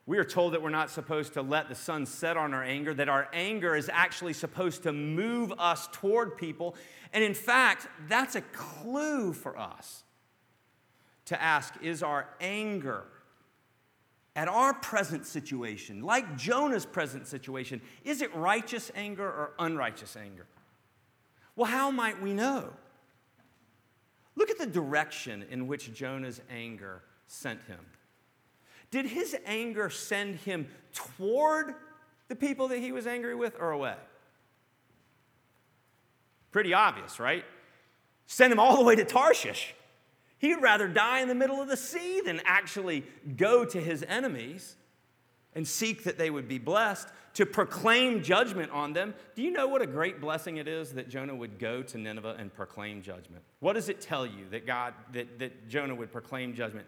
We 0.07 0.18
are 0.18 0.25
told 0.25 0.55
that 0.55 0.62
we're 0.62 0.70
not 0.70 0.90
supposed 0.90 1.35
to 1.35 1.42
let 1.42 1.68
the 1.68 1.75
sun 1.75 2.07
set 2.07 2.37
on 2.37 2.55
our 2.55 2.62
anger, 2.62 2.94
that 2.94 3.09
our 3.09 3.29
anger 3.33 3.75
is 3.75 3.90
actually 3.92 4.33
supposed 4.33 4.85
to 4.85 4.92
move 4.92 5.53
us 5.59 5.88
toward 5.92 6.37
people. 6.37 6.77
And 7.12 7.25
in 7.25 7.35
fact, 7.35 7.88
that's 8.09 8.37
a 8.37 8.40
clue 8.40 9.33
for 9.33 9.59
us 9.59 10.05
to 11.27 11.40
ask 11.40 11.75
is 11.83 12.03
our 12.03 12.29
anger 12.40 13.05
at 14.37 14.49
our 14.49 14.75
present 14.75 15.27
situation, 15.27 16.03
like 16.03 16.37
Jonah's 16.37 16.87
present 16.87 17.27
situation, 17.27 17.81
is 18.05 18.20
it 18.20 18.33
righteous 18.35 18.92
anger 18.94 19.27
or 19.27 19.55
unrighteous 19.59 20.14
anger? 20.14 20.46
Well, 21.57 21.70
how 21.70 21.90
might 21.90 22.20
we 22.22 22.35
know? 22.35 22.70
Look 24.37 24.51
at 24.51 24.59
the 24.59 24.66
direction 24.66 25.44
in 25.51 25.66
which 25.66 25.92
Jonah's 25.92 26.40
anger 26.51 27.03
sent 27.27 27.62
him. 27.62 27.81
Did 28.90 29.07
his 29.07 29.35
anger 29.46 29.90
send 29.90 30.37
him 30.37 30.68
toward 30.92 31.75
the 32.29 32.37
people 32.37 32.68
that 32.68 32.79
he 32.79 32.92
was 32.92 33.07
angry 33.07 33.35
with 33.35 33.57
or 33.59 33.70
away? 33.70 33.96
Pretty 36.53 36.72
obvious, 36.72 37.18
right? 37.18 37.44
Send 38.27 38.53
him 38.53 38.61
all 38.61 38.77
the 38.77 38.85
way 38.85 38.94
to 38.96 39.05
Tarshish. 39.05 39.75
He'd 40.38 40.57
rather 40.57 40.87
die 40.87 41.20
in 41.20 41.29
the 41.29 41.35
middle 41.35 41.61
of 41.61 41.68
the 41.68 41.77
sea 41.77 42.20
than 42.20 42.40
actually 42.44 43.05
go 43.37 43.64
to 43.64 43.81
his 43.81 44.05
enemies 44.07 44.77
and 45.57 45.66
seek 45.66 46.05
that 46.05 46.19
they 46.19 46.31
would 46.31 46.47
be 46.47 46.59
blessed 46.59 47.09
to 47.33 47.47
proclaim 47.47 48.23
judgment 48.23 48.71
on 48.71 48.92
them. 48.92 49.14
Do 49.35 49.42
you 49.42 49.51
know 49.51 49.66
what 49.66 49.83
a 49.83 49.87
great 49.87 50.21
blessing 50.21 50.59
it 50.59 50.69
is 50.69 50.92
that 50.92 51.09
Jonah 51.09 51.35
would 51.35 51.59
go 51.59 51.83
to 51.83 51.99
Nineveh 51.99 52.37
and 52.38 52.55
proclaim 52.55 53.03
judgment? 53.03 53.42
What 53.61 53.73
does 53.73 53.88
it 53.88 54.01
tell 54.01 54.27
you 54.27 54.49
that 54.51 54.66
God 54.66 54.92
that, 55.12 55.38
that 55.38 55.69
Jonah 55.69 55.95
would 55.95 56.12
proclaim 56.12 56.55
judgment? 56.55 56.87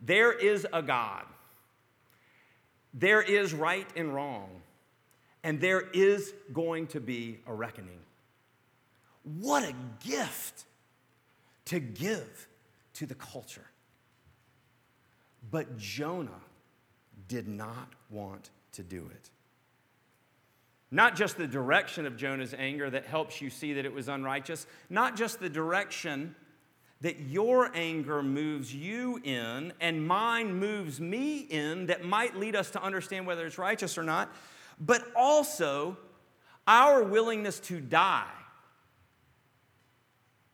There 0.00 0.32
is 0.32 0.66
a 0.72 0.80
God. 0.80 1.24
There 2.94 3.20
is 3.20 3.52
right 3.52 3.86
and 3.96 4.14
wrong. 4.14 4.48
And 5.42 5.60
there 5.60 5.82
is 5.92 6.32
going 6.52 6.86
to 6.88 7.00
be 7.00 7.40
a 7.46 7.52
reckoning. 7.52 7.98
What 9.40 9.64
a 9.64 9.74
gift 10.06 10.64
to 11.66 11.80
give 11.80 12.48
to 12.94 13.06
the 13.06 13.14
culture. 13.14 13.66
But 15.50 15.76
Jonah 15.76 16.30
did 17.28 17.48
not 17.48 17.92
want 18.10 18.50
to 18.72 18.82
do 18.82 19.08
it. 19.10 19.30
Not 20.90 21.16
just 21.16 21.36
the 21.36 21.46
direction 21.46 22.06
of 22.06 22.16
Jonah's 22.16 22.54
anger 22.56 22.88
that 22.88 23.06
helps 23.06 23.40
you 23.40 23.50
see 23.50 23.72
that 23.74 23.84
it 23.84 23.92
was 23.92 24.08
unrighteous, 24.08 24.66
not 24.88 25.16
just 25.16 25.40
the 25.40 25.48
direction 25.48 26.36
that 27.00 27.20
your 27.20 27.70
anger 27.74 28.22
moves 28.22 28.74
you 28.74 29.20
in 29.24 29.72
and 29.80 30.06
mine 30.06 30.54
moves 30.54 31.00
me 31.00 31.38
in 31.38 31.86
that 31.86 32.04
might 32.04 32.36
lead 32.36 32.54
us 32.54 32.70
to 32.70 32.82
understand 32.82 33.26
whether 33.26 33.44
it's 33.44 33.58
righteous 33.58 33.98
or 33.98 34.02
not, 34.04 34.32
but 34.78 35.04
also 35.16 35.98
our 36.66 37.02
willingness 37.02 37.60
to 37.60 37.80
die. 37.80 38.30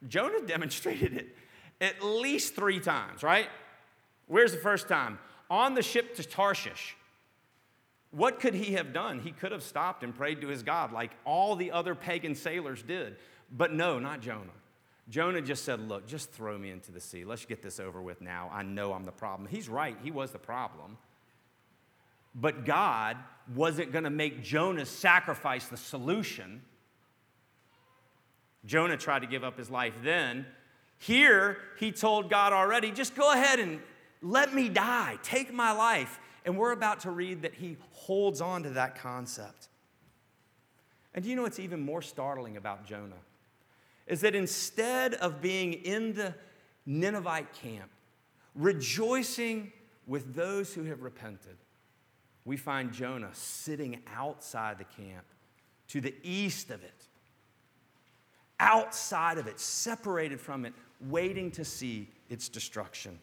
Jonah 0.08 0.40
demonstrated 0.46 1.14
it 1.14 1.36
at 1.80 2.02
least 2.02 2.56
three 2.56 2.80
times, 2.80 3.22
right? 3.22 3.48
Where's 4.26 4.52
the 4.52 4.58
first 4.58 4.88
time? 4.88 5.18
On 5.50 5.74
the 5.74 5.82
ship 5.82 6.16
to 6.16 6.24
Tarshish. 6.24 6.96
What 8.12 8.40
could 8.40 8.54
he 8.54 8.72
have 8.72 8.92
done? 8.92 9.20
He 9.20 9.32
could 9.32 9.52
have 9.52 9.62
stopped 9.62 10.02
and 10.02 10.14
prayed 10.14 10.40
to 10.40 10.48
his 10.48 10.62
God 10.62 10.92
like 10.92 11.10
all 11.24 11.56
the 11.56 11.70
other 11.70 11.94
pagan 11.94 12.34
sailors 12.34 12.82
did. 12.82 13.16
But 13.52 13.72
no, 13.72 13.98
not 13.98 14.20
Jonah. 14.20 14.50
Jonah 15.08 15.40
just 15.40 15.64
said, 15.64 15.80
Look, 15.80 16.06
just 16.06 16.30
throw 16.30 16.56
me 16.56 16.70
into 16.70 16.92
the 16.92 17.00
sea. 17.00 17.24
Let's 17.24 17.44
get 17.44 17.62
this 17.62 17.80
over 17.80 18.00
with 18.00 18.20
now. 18.20 18.50
I 18.52 18.62
know 18.62 18.92
I'm 18.92 19.04
the 19.04 19.12
problem. 19.12 19.48
He's 19.48 19.68
right, 19.68 19.96
he 20.02 20.10
was 20.10 20.30
the 20.30 20.38
problem. 20.38 20.96
But 22.34 22.64
God 22.64 23.16
wasn't 23.54 23.90
going 23.90 24.04
to 24.04 24.10
make 24.10 24.42
Jonah 24.42 24.86
sacrifice 24.86 25.66
the 25.66 25.76
solution. 25.76 26.62
Jonah 28.64 28.96
tried 28.96 29.20
to 29.20 29.26
give 29.26 29.42
up 29.42 29.58
his 29.58 29.70
life 29.70 29.94
then. 30.04 30.46
Here, 30.98 31.56
he 31.78 31.90
told 31.90 32.30
God 32.30 32.52
already, 32.52 32.92
just 32.92 33.16
go 33.16 33.32
ahead 33.32 33.58
and 33.58 33.80
let 34.22 34.54
me 34.54 34.68
die, 34.68 35.18
take 35.22 35.52
my 35.52 35.72
life. 35.72 36.18
And 36.44 36.56
we're 36.56 36.72
about 36.72 37.00
to 37.00 37.10
read 37.10 37.42
that 37.42 37.54
he 37.54 37.76
holds 37.92 38.40
on 38.40 38.62
to 38.62 38.70
that 38.70 38.96
concept. 38.96 39.68
And 41.14 41.22
do 41.22 41.30
you 41.30 41.36
know 41.36 41.42
what's 41.42 41.58
even 41.58 41.80
more 41.80 42.02
startling 42.02 42.56
about 42.56 42.86
Jonah? 42.86 43.16
Is 44.06 44.22
that 44.22 44.34
instead 44.34 45.14
of 45.14 45.40
being 45.40 45.72
in 45.72 46.14
the 46.14 46.34
Ninevite 46.86 47.52
camp, 47.52 47.90
rejoicing 48.54 49.72
with 50.06 50.34
those 50.34 50.72
who 50.74 50.84
have 50.84 51.02
repented, 51.02 51.56
we 52.44 52.56
find 52.56 52.92
Jonah 52.92 53.30
sitting 53.32 54.00
outside 54.14 54.78
the 54.78 54.84
camp 54.84 55.24
to 55.88 56.00
the 56.00 56.14
east 56.22 56.70
of 56.70 56.82
it, 56.82 57.06
outside 58.58 59.38
of 59.38 59.46
it, 59.46 59.60
separated 59.60 60.40
from 60.40 60.64
it, 60.64 60.72
waiting 61.00 61.50
to 61.52 61.64
see 61.64 62.08
its 62.28 62.48
destruction. 62.48 63.18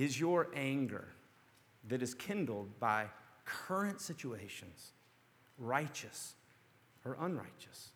Is 0.00 0.18
your 0.18 0.48
anger 0.56 1.08
that 1.88 2.00
is 2.00 2.14
kindled 2.14 2.80
by 2.80 3.04
current 3.44 4.00
situations 4.00 4.92
righteous 5.58 6.32
or 7.04 7.18
unrighteous? 7.20 7.90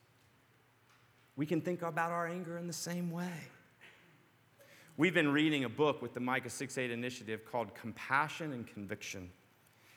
We 1.35 1.47
can 1.47 1.62
think 1.62 1.81
about 1.81 2.11
our 2.11 2.27
anger 2.27 2.59
in 2.59 2.67
the 2.67 2.75
same 2.75 3.11
way. 3.11 3.33
We've 4.99 5.14
been 5.14 5.33
reading 5.33 5.64
a 5.64 5.69
book 5.71 6.03
with 6.03 6.12
the 6.12 6.21
Micah 6.21 6.51
6 6.51 6.77
8 6.77 6.90
initiative 6.90 7.47
called 7.51 7.75
Compassion 7.75 8.53
and 8.53 8.67
Conviction. 8.67 9.31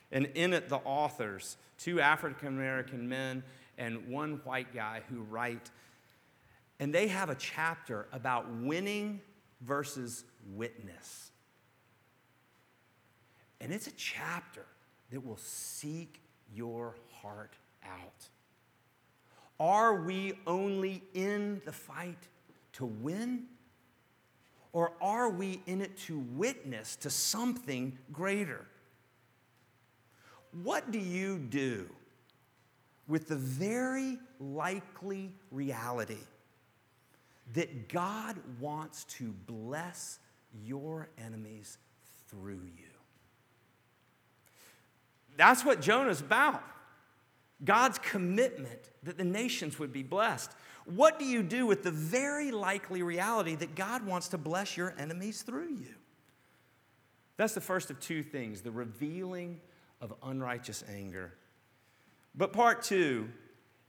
And 0.10 0.28
in 0.28 0.54
it, 0.54 0.70
the 0.70 0.78
authors, 0.78 1.58
two 1.78 2.00
African 2.00 2.48
American 2.48 3.10
men 3.10 3.44
and 3.78 4.08
one 4.08 4.40
white 4.46 4.74
guy, 4.74 5.02
who 5.10 5.24
write, 5.24 5.72
and 6.80 6.96
they 6.96 7.10
have 7.10 7.30
a 7.30 7.36
chapter 7.36 8.08
about 8.14 8.50
winning 8.50 9.20
versus 9.60 10.24
witness. 10.56 11.27
And 13.60 13.74
it's 13.74 13.88
a 13.88 13.92
chapter 13.92 14.66
that 15.12 15.26
will 15.26 15.38
seek 15.38 16.22
your 16.54 16.96
heart 17.22 17.54
out. 17.84 18.28
Are 19.60 19.96
we 20.02 20.34
only 20.46 21.04
in 21.14 21.62
the 21.66 21.72
fight 21.72 22.28
to 22.74 22.86
win? 22.86 23.46
Or 24.74 24.94
are 25.02 25.30
we 25.30 25.62
in 25.66 25.82
it 25.82 25.98
to 26.00 26.20
witness 26.20 26.96
to 26.98 27.10
something 27.10 27.98
greater? 28.12 28.66
What 30.64 30.92
do 30.92 31.00
you 31.00 31.40
do 31.40 31.90
with 33.08 33.28
the 33.28 33.36
very 33.36 34.20
likely 34.40 35.32
reality 35.52 36.18
that 37.54 37.90
God 37.90 38.38
wants 38.60 39.06
to 39.06 39.34
bless 39.48 40.20
your 40.64 41.10
enemies 41.18 41.78
through 42.30 42.62
you? 42.78 42.87
That's 45.38 45.64
what 45.64 45.82
Jonah's 45.82 46.20
about. 46.20 46.64
God's 47.64 47.98
commitment 48.00 48.90
that 49.04 49.18
the 49.18 49.24
nations 49.24 49.80
would 49.80 49.94
be 49.94 50.04
blessed. 50.04 50.52
What 50.86 51.20
do 51.20 51.26
you 51.26 51.44
do 51.44 51.66
with 51.66 51.84
the 51.84 51.92
very 51.92 52.52
likely 52.52 53.02
reality 53.02 53.56
that 53.56 53.76
God 53.76 54.06
wants 54.06 54.30
to 54.30 54.38
bless 54.38 54.76
your 54.76 54.94
enemies 54.98 55.42
through 55.42 55.70
you? 55.70 55.96
That's 57.38 57.54
the 57.54 57.62
first 57.62 57.90
of 57.92 58.00
two 58.00 58.24
things 58.24 58.62
the 58.62 58.72
revealing 58.72 59.62
of 60.02 60.14
unrighteous 60.24 60.84
anger. 60.90 61.34
But 62.36 62.54
part 62.54 62.84
two 62.84 63.30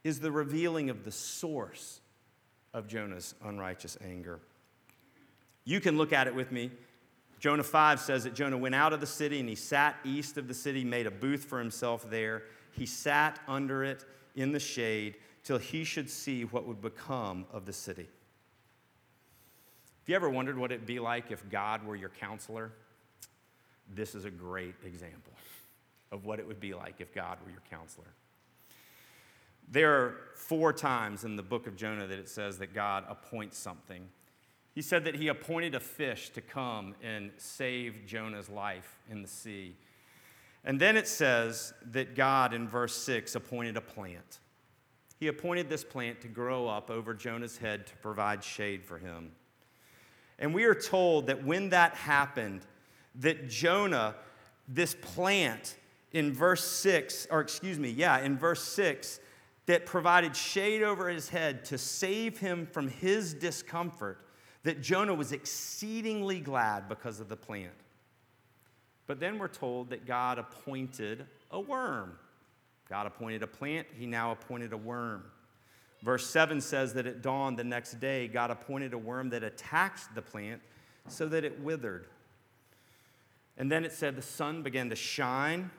is 0.04 0.20
the 0.20 0.32
revealing 0.32 0.90
of 0.90 1.04
the 1.04 1.12
source 1.12 2.00
of 2.72 2.88
Jonah's 2.88 3.34
unrighteous 3.44 3.98
anger. 4.04 4.40
You 5.64 5.80
can 5.80 5.98
look 5.98 6.12
at 6.12 6.26
it 6.26 6.34
with 6.34 6.50
me. 6.50 6.70
Jonah 7.38 7.62
5 7.62 8.00
says 8.00 8.24
that 8.24 8.34
Jonah 8.34 8.58
went 8.58 8.74
out 8.74 8.92
of 8.92 9.00
the 9.00 9.06
city 9.06 9.38
and 9.38 9.48
he 9.48 9.54
sat 9.54 9.96
east 10.04 10.38
of 10.38 10.48
the 10.48 10.54
city, 10.54 10.84
made 10.84 11.06
a 11.06 11.10
booth 11.10 11.44
for 11.44 11.58
himself 11.58 12.08
there. 12.10 12.42
He 12.72 12.84
sat 12.84 13.38
under 13.46 13.84
it 13.84 14.04
in 14.34 14.52
the 14.52 14.60
shade 14.60 15.16
till 15.44 15.58
he 15.58 15.84
should 15.84 16.10
see 16.10 16.44
what 16.44 16.66
would 16.66 16.80
become 16.80 17.46
of 17.52 17.64
the 17.64 17.72
city. 17.72 18.02
Have 18.02 20.08
you 20.08 20.16
ever 20.16 20.30
wondered 20.30 20.58
what 20.58 20.72
it'd 20.72 20.86
be 20.86 20.98
like 20.98 21.30
if 21.30 21.48
God 21.48 21.84
were 21.84 21.96
your 21.96 22.08
counselor? 22.08 22.72
This 23.94 24.14
is 24.14 24.24
a 24.24 24.30
great 24.30 24.74
example 24.84 25.32
of 26.10 26.24
what 26.24 26.38
it 26.38 26.46
would 26.46 26.60
be 26.60 26.74
like 26.74 27.00
if 27.00 27.14
God 27.14 27.38
were 27.44 27.50
your 27.50 27.62
counselor. 27.70 28.06
There 29.70 29.94
are 29.94 30.16
four 30.34 30.72
times 30.72 31.24
in 31.24 31.36
the 31.36 31.42
book 31.42 31.66
of 31.66 31.76
Jonah 31.76 32.06
that 32.06 32.18
it 32.18 32.28
says 32.28 32.58
that 32.58 32.74
God 32.74 33.04
appoints 33.08 33.58
something. 33.58 34.08
He 34.78 34.82
said 34.82 35.06
that 35.06 35.16
he 35.16 35.26
appointed 35.26 35.74
a 35.74 35.80
fish 35.80 36.28
to 36.30 36.40
come 36.40 36.94
and 37.02 37.32
save 37.36 38.06
Jonah's 38.06 38.48
life 38.48 38.96
in 39.10 39.22
the 39.22 39.26
sea. 39.26 39.74
And 40.64 40.78
then 40.78 40.96
it 40.96 41.08
says 41.08 41.72
that 41.90 42.14
God, 42.14 42.54
in 42.54 42.68
verse 42.68 42.94
6, 42.94 43.34
appointed 43.34 43.76
a 43.76 43.80
plant. 43.80 44.38
He 45.18 45.26
appointed 45.26 45.68
this 45.68 45.82
plant 45.82 46.20
to 46.20 46.28
grow 46.28 46.68
up 46.68 46.92
over 46.92 47.12
Jonah's 47.12 47.58
head 47.58 47.88
to 47.88 47.96
provide 47.96 48.44
shade 48.44 48.84
for 48.84 48.98
him. 48.98 49.32
And 50.38 50.54
we 50.54 50.62
are 50.62 50.76
told 50.76 51.26
that 51.26 51.44
when 51.44 51.70
that 51.70 51.94
happened, 51.94 52.60
that 53.16 53.48
Jonah, 53.48 54.14
this 54.68 54.94
plant 54.94 55.74
in 56.12 56.32
verse 56.32 56.62
6, 56.62 57.26
or 57.32 57.40
excuse 57.40 57.80
me, 57.80 57.90
yeah, 57.90 58.20
in 58.20 58.38
verse 58.38 58.62
6, 58.62 59.18
that 59.66 59.86
provided 59.86 60.36
shade 60.36 60.84
over 60.84 61.08
his 61.08 61.30
head 61.30 61.64
to 61.64 61.78
save 61.78 62.38
him 62.38 62.64
from 62.64 62.86
his 62.86 63.34
discomfort, 63.34 64.24
that 64.68 64.82
Jonah 64.82 65.14
was 65.14 65.32
exceedingly 65.32 66.40
glad 66.40 66.88
because 66.88 67.20
of 67.20 67.28
the 67.28 67.36
plant. 67.36 67.72
But 69.06 69.18
then 69.18 69.38
we're 69.38 69.48
told 69.48 69.88
that 69.88 70.06
God 70.06 70.38
appointed 70.38 71.24
a 71.50 71.58
worm 71.58 72.18
God 72.88 73.06
appointed 73.06 73.42
a 73.42 73.46
plant, 73.46 73.86
he 73.98 74.06
now 74.06 74.32
appointed 74.32 74.72
a 74.72 74.76
worm. 74.76 75.24
Verse 76.02 76.28
7 76.28 76.60
says 76.60 76.94
that 76.94 77.06
at 77.06 77.22
dawn 77.22 77.56
the 77.56 77.64
next 77.64 78.00
day, 78.00 78.28
God 78.28 78.50
appointed 78.50 78.94
a 78.94 78.98
worm 78.98 79.30
that 79.30 79.42
attacked 79.42 80.14
the 80.14 80.22
plant 80.22 80.62
so 81.08 81.28
that 81.28 81.44
it 81.44 81.60
withered. 81.60 82.06
And 83.58 83.70
then 83.70 83.84
it 83.84 83.92
said 83.92 84.16
the 84.16 84.22
sun 84.22 84.62
began 84.62 84.88
to 84.90 84.96
shine. 84.96 85.70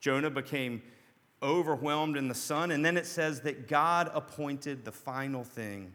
Jonah 0.00 0.30
became 0.30 0.82
overwhelmed 1.42 2.16
in 2.16 2.28
the 2.28 2.34
sun. 2.34 2.70
And 2.70 2.84
then 2.84 2.96
it 2.96 3.06
says 3.06 3.40
that 3.40 3.66
God 3.66 4.10
appointed 4.14 4.84
the 4.84 4.92
final 4.92 5.42
thing 5.42 5.92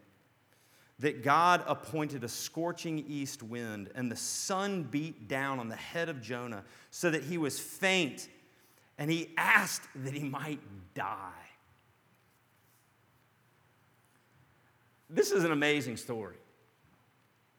that 1.04 1.22
God 1.22 1.66
appointed 1.68 2.24
a 2.24 2.30
scorching 2.30 3.04
east 3.10 3.44
wind, 3.44 3.90
and 3.94 4.10
the 4.10 4.16
sun 4.16 4.84
beat 4.84 5.28
down 5.28 5.60
on 5.60 5.68
the 5.68 5.76
head 5.76 6.08
of 6.08 6.22
Jonah 6.22 6.64
so 6.92 7.12
that 7.12 7.24
he 7.24 7.38
was 7.38 7.60
faint 7.60 8.30
and 8.98 9.12
he 9.12 9.32
asked 9.36 9.82
that 9.96 10.14
he 10.14 10.24
might 10.24 10.62
die. 10.94 11.32
This 15.10 15.32
is 15.32 15.44
an 15.44 15.52
amazing 15.52 15.98
story. 15.98 16.38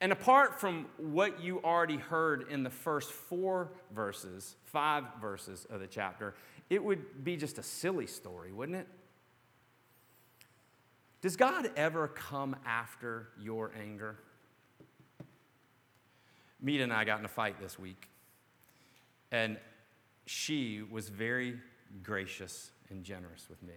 And 0.01 0.11
apart 0.11 0.59
from 0.59 0.87
what 0.97 1.43
you 1.43 1.61
already 1.63 1.99
heard 1.99 2.49
in 2.51 2.63
the 2.63 2.71
first 2.71 3.13
four 3.13 3.73
verses, 3.95 4.57
five 4.65 5.05
verses 5.21 5.67
of 5.69 5.81
the 5.81 5.87
chapter, 5.87 6.35
it 6.71 6.83
would 6.83 7.23
be 7.23 7.37
just 7.37 7.59
a 7.59 7.63
silly 7.63 8.07
story, 8.07 8.53
wouldn't 8.53 8.79
it? 8.79 8.89
Does 11.25 11.37
God 11.37 11.71
ever 11.75 12.09
come 12.09 12.55
after 12.67 13.29
your 13.41 13.73
anger? 13.83 14.17
Mita 16.61 16.83
and 16.83 16.93
I 16.93 17.05
got 17.05 17.19
in 17.19 17.25
a 17.25 17.29
fight 17.29 17.59
this 17.59 17.79
week. 17.79 18.11
And 19.33 19.57
she 20.27 20.83
was 20.83 21.09
very 21.09 21.59
gracious 22.03 22.73
and 22.91 23.03
generous 23.03 23.47
with 23.49 23.63
me. 23.63 23.73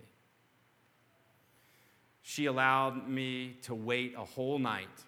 she 2.21 2.47
allowed 2.47 3.07
me 3.07 3.55
to 3.62 3.73
wait 3.73 4.13
a 4.17 4.25
whole 4.25 4.60
night 4.60 5.05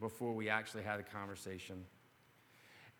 before 0.00 0.32
we 0.32 0.48
actually 0.48 0.82
had 0.82 0.98
a 0.98 1.04
conversation. 1.04 1.84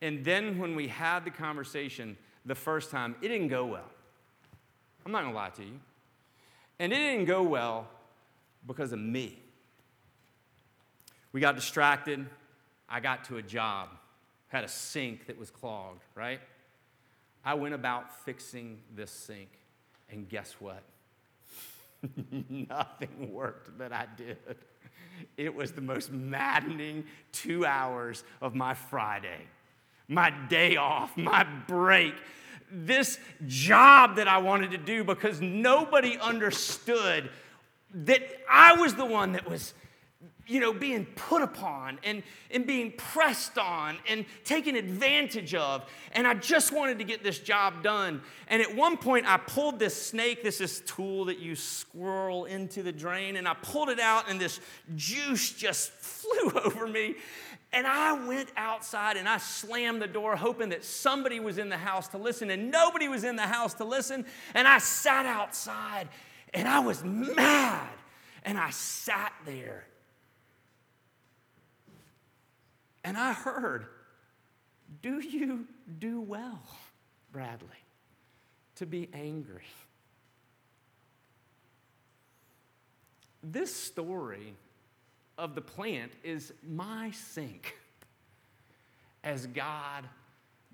And 0.00 0.24
then 0.24 0.60
when 0.60 0.76
we 0.76 0.86
had 0.86 1.24
the 1.24 1.32
conversation 1.32 2.16
the 2.44 2.54
first 2.54 2.92
time, 2.92 3.16
it 3.20 3.26
didn't 3.26 3.48
go 3.48 3.66
well. 3.66 3.90
I'm 5.04 5.10
not 5.10 5.24
gonna 5.24 5.34
lie 5.34 5.50
to 5.50 5.64
you. 5.64 5.80
And 6.78 6.92
it 6.92 6.96
didn't 6.98 7.24
go 7.24 7.42
well 7.42 7.88
because 8.66 8.92
of 8.92 8.98
me. 8.98 9.38
We 11.32 11.40
got 11.40 11.54
distracted. 11.54 12.26
I 12.88 13.00
got 13.00 13.24
to 13.24 13.36
a 13.36 13.42
job, 13.42 13.88
had 14.48 14.64
a 14.64 14.68
sink 14.68 15.26
that 15.26 15.38
was 15.38 15.50
clogged, 15.50 16.02
right? 16.14 16.40
I 17.44 17.54
went 17.54 17.74
about 17.74 18.24
fixing 18.24 18.78
this 18.94 19.10
sink, 19.10 19.50
and 20.10 20.28
guess 20.28 20.54
what? 20.58 20.82
Nothing 22.48 23.32
worked 23.32 23.78
that 23.78 23.92
I 23.92 24.06
did. 24.16 24.38
It 25.36 25.54
was 25.54 25.72
the 25.72 25.80
most 25.80 26.12
maddening 26.12 27.04
two 27.32 27.64
hours 27.64 28.24
of 28.40 28.54
my 28.54 28.74
Friday, 28.74 29.46
my 30.08 30.30
day 30.48 30.76
off, 30.76 31.16
my 31.16 31.44
break. 31.66 32.14
This 32.70 33.18
job 33.46 34.16
that 34.16 34.28
I 34.28 34.38
wanted 34.38 34.72
to 34.72 34.78
do 34.78 35.04
because 35.04 35.40
nobody 35.40 36.18
understood 36.18 37.30
that 37.94 38.22
I 38.50 38.74
was 38.74 38.94
the 38.94 39.06
one 39.06 39.32
that 39.32 39.48
was 39.48 39.74
you 40.48 40.60
know, 40.60 40.72
being 40.72 41.04
put 41.16 41.42
upon 41.42 41.98
and, 42.04 42.22
and 42.50 42.66
being 42.66 42.92
pressed 42.92 43.58
on 43.58 43.98
and 44.08 44.24
taken 44.44 44.76
advantage 44.76 45.54
of. 45.54 45.84
And 46.12 46.26
I 46.26 46.34
just 46.34 46.72
wanted 46.72 46.98
to 46.98 47.04
get 47.04 47.24
this 47.24 47.38
job 47.38 47.82
done. 47.82 48.22
And 48.46 48.62
at 48.62 48.74
one 48.74 48.96
point, 48.96 49.26
I 49.26 49.38
pulled 49.38 49.78
this 49.78 50.00
snake, 50.00 50.42
this 50.42 50.60
is 50.60 50.82
tool 50.86 51.24
that 51.26 51.40
you 51.40 51.56
squirrel 51.56 52.44
into 52.44 52.82
the 52.82 52.92
drain, 52.92 53.36
and 53.36 53.48
I 53.48 53.54
pulled 53.54 53.88
it 53.88 53.98
out, 53.98 54.30
and 54.30 54.40
this 54.40 54.60
juice 54.94 55.52
just 55.52 55.90
flew 55.98 56.50
over 56.64 56.86
me. 56.86 57.16
And 57.72 57.86
I 57.86 58.26
went 58.26 58.48
outside 58.56 59.16
and 59.16 59.28
I 59.28 59.38
slammed 59.38 60.00
the 60.00 60.06
door, 60.06 60.36
hoping 60.36 60.68
that 60.68 60.84
somebody 60.84 61.40
was 61.40 61.58
in 61.58 61.68
the 61.68 61.76
house 61.76 62.06
to 62.08 62.18
listen, 62.18 62.50
and 62.50 62.70
nobody 62.70 63.08
was 63.08 63.24
in 63.24 63.34
the 63.34 63.42
house 63.42 63.74
to 63.74 63.84
listen. 63.84 64.24
And 64.54 64.68
I 64.68 64.78
sat 64.78 65.26
outside 65.26 66.08
and 66.54 66.66
I 66.68 66.80
was 66.80 67.02
mad. 67.04 67.88
And 68.44 68.56
I 68.56 68.70
sat 68.70 69.32
there 69.44 69.86
And 73.06 73.16
I 73.16 73.32
heard, 73.32 73.86
Do 75.00 75.20
you 75.20 75.64
do 76.00 76.20
well, 76.20 76.60
Bradley, 77.30 77.68
to 78.74 78.84
be 78.84 79.08
angry? 79.14 79.62
This 83.44 83.72
story 83.72 84.54
of 85.38 85.54
the 85.54 85.60
plant 85.60 86.10
is 86.24 86.52
my 86.66 87.12
sink 87.12 87.76
as 89.22 89.46
God 89.46 90.08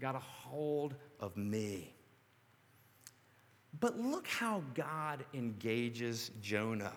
got 0.00 0.14
a 0.14 0.20
hold 0.20 0.94
of 1.20 1.36
me. 1.36 1.92
But 3.80 3.98
look 3.98 4.26
how 4.26 4.62
God 4.74 5.24
engages 5.34 6.30
Jonah 6.40 6.92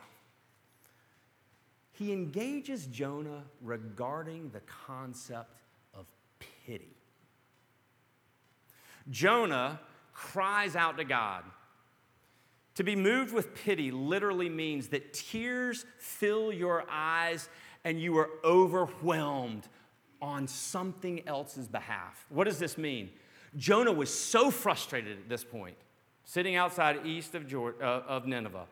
he 1.97 2.11
engages 2.11 2.87
Jonah 2.87 3.43
regarding 3.61 4.49
the 4.49 4.59
concept 4.61 5.61
of 5.93 6.05
pity. 6.65 6.93
Jonah 9.09 9.79
cries 10.13 10.75
out 10.75 10.97
to 10.97 11.05
God. 11.05 11.43
To 12.75 12.83
be 12.83 12.97
moved 12.97 13.33
with 13.33 13.55
pity 13.55 13.91
literally 13.91 14.49
means 14.49 14.89
that 14.89 15.13
tears 15.13 15.85
fill 15.97 16.51
your 16.51 16.83
eyes 16.89 17.47
and 17.85 18.01
you 18.01 18.17
are 18.17 18.29
overwhelmed 18.43 19.69
on 20.21 20.47
something 20.47 21.25
else's 21.25 21.69
behalf. 21.69 22.25
What 22.27 22.43
does 22.43 22.59
this 22.59 22.77
mean? 22.77 23.11
Jonah 23.55 23.93
was 23.93 24.13
so 24.13 24.51
frustrated 24.51 25.17
at 25.17 25.29
this 25.29 25.45
point, 25.45 25.77
sitting 26.25 26.55
outside 26.55 27.05
east 27.05 27.35
of, 27.35 27.47
Georgia, 27.47 27.77
uh, 27.81 28.03
of 28.07 28.27
Nineveh, 28.27 28.65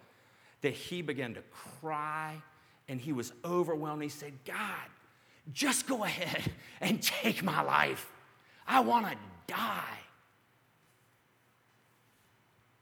that 0.62 0.74
he 0.74 1.02
began 1.02 1.34
to 1.36 1.42
cry 1.80 2.42
and 2.88 3.00
he 3.00 3.14
was 3.14 3.32
overwhelmed. 3.46 4.04
He 4.04 4.10
said, 4.10 4.34
God, 4.44 4.90
just 5.54 5.88
go 5.88 6.04
ahead 6.04 6.52
and 6.82 7.02
take 7.02 7.44
my 7.44 7.62
life. 7.62 8.12
I 8.68 8.82
want 8.82 9.08
to 9.08 9.18
die. 9.48 10.00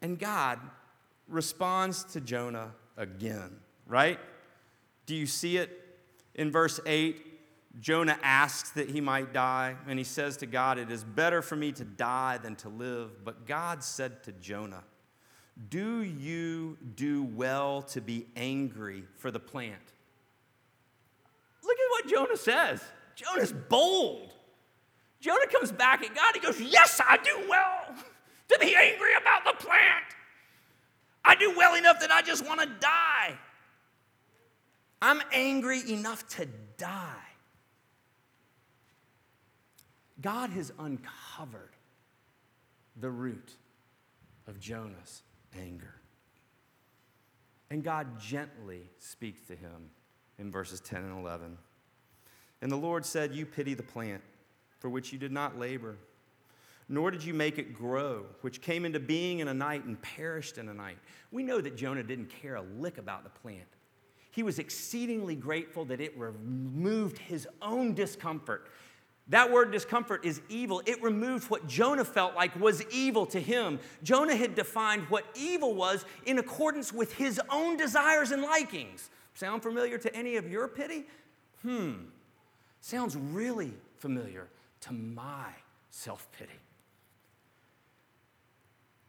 And 0.01 0.17
God 0.17 0.59
responds 1.27 2.03
to 2.05 2.21
Jonah 2.21 2.71
again, 2.97 3.57
right? 3.85 4.19
Do 5.05 5.15
you 5.15 5.27
see 5.27 5.57
it? 5.57 5.77
In 6.33 6.49
verse 6.49 6.79
8, 6.85 7.30
Jonah 7.79 8.17
asks 8.21 8.71
that 8.71 8.89
he 8.89 8.99
might 8.99 9.33
die, 9.33 9.75
and 9.87 9.97
he 9.97 10.03
says 10.03 10.37
to 10.37 10.45
God, 10.45 10.77
It 10.77 10.91
is 10.91 11.03
better 11.03 11.41
for 11.41 11.55
me 11.55 11.71
to 11.73 11.85
die 11.85 12.37
than 12.37 12.55
to 12.57 12.69
live. 12.69 13.23
But 13.23 13.45
God 13.45 13.83
said 13.83 14.23
to 14.23 14.33
Jonah, 14.33 14.83
Do 15.69 16.01
you 16.01 16.77
do 16.95 17.23
well 17.23 17.81
to 17.83 18.01
be 18.01 18.27
angry 18.35 19.03
for 19.17 19.31
the 19.31 19.39
plant? 19.39 19.93
Look 21.63 21.77
at 21.77 21.89
what 21.91 22.07
Jonah 22.07 22.37
says. 22.37 22.81
Jonah's 23.15 23.53
bold. 23.53 24.33
Jonah 25.21 25.47
comes 25.47 25.71
back 25.71 26.03
at 26.03 26.13
God. 26.13 26.33
He 26.33 26.39
goes, 26.41 26.59
Yes, 26.59 26.99
I 27.07 27.17
do 27.17 27.47
well 27.47 27.95
to 28.49 28.59
be 28.59 28.75
angry 28.75 29.13
about 29.19 29.45
the 29.45 29.63
plant. 29.63 30.03
I 31.23 31.35
do 31.35 31.53
well 31.55 31.75
enough 31.75 31.99
that 32.01 32.11
I 32.11 32.21
just 32.21 32.45
want 32.45 32.59
to 32.61 32.67
die. 32.79 33.37
I'm 35.01 35.21
angry 35.31 35.89
enough 35.89 36.27
to 36.35 36.47
die. 36.77 37.30
God 40.21 40.49
has 40.51 40.71
uncovered 40.79 41.75
the 42.99 43.09
root 43.09 43.55
of 44.47 44.59
Jonah's 44.59 45.23
anger. 45.57 45.95
And 47.69 47.83
God 47.83 48.19
gently 48.19 48.89
speaks 48.99 49.41
to 49.47 49.55
him 49.55 49.89
in 50.37 50.51
verses 50.51 50.81
10 50.81 51.03
and 51.03 51.19
11. 51.19 51.57
And 52.61 52.71
the 52.71 52.77
Lord 52.77 53.05
said, 53.05 53.33
You 53.33 53.45
pity 53.45 53.73
the 53.73 53.83
plant 53.83 54.21
for 54.79 54.89
which 54.89 55.13
you 55.13 55.19
did 55.19 55.31
not 55.31 55.57
labor, 55.57 55.95
nor 56.89 57.11
did 57.11 57.23
you 57.23 57.33
make 57.33 57.57
it 57.57 57.73
grow, 57.73 58.25
which 58.41 58.61
came 58.61 58.83
into 58.83 58.99
being 58.99 59.39
in 59.39 59.47
a 59.47 59.53
night 59.53 59.85
and 59.85 60.01
perished 60.01 60.57
in 60.57 60.67
a 60.67 60.73
night. 60.73 60.97
We 61.31 61.43
know 61.43 61.61
that 61.61 61.77
Jonah 61.77 62.03
didn't 62.03 62.29
care 62.29 62.55
a 62.55 62.63
lick 62.77 62.97
about 62.97 63.23
the 63.23 63.29
plant. 63.29 63.67
He 64.31 64.43
was 64.43 64.59
exceedingly 64.59 65.35
grateful 65.35 65.85
that 65.85 66.01
it 66.01 66.17
removed 66.17 67.17
his 67.17 67.47
own 67.61 67.93
discomfort. 67.93 68.67
That 69.31 69.49
word 69.49 69.71
discomfort 69.71 70.25
is 70.25 70.41
evil. 70.49 70.81
It 70.85 71.01
removed 71.01 71.49
what 71.49 71.65
Jonah 71.65 72.03
felt 72.03 72.35
like 72.35 72.53
was 72.59 72.83
evil 72.91 73.25
to 73.27 73.39
him. 73.39 73.79
Jonah 74.03 74.35
had 74.35 74.55
defined 74.55 75.03
what 75.03 75.25
evil 75.35 75.73
was 75.73 76.03
in 76.25 76.37
accordance 76.37 76.91
with 76.91 77.13
his 77.13 77.39
own 77.49 77.77
desires 77.77 78.31
and 78.31 78.41
likings. 78.41 79.09
Sound 79.33 79.63
familiar 79.63 79.97
to 79.99 80.13
any 80.13 80.35
of 80.35 80.49
your 80.49 80.67
pity? 80.67 81.05
Hmm. 81.61 81.93
Sounds 82.81 83.15
really 83.15 83.73
familiar 83.99 84.49
to 84.81 84.93
my 84.93 85.47
self 85.91 86.27
pity. 86.37 86.59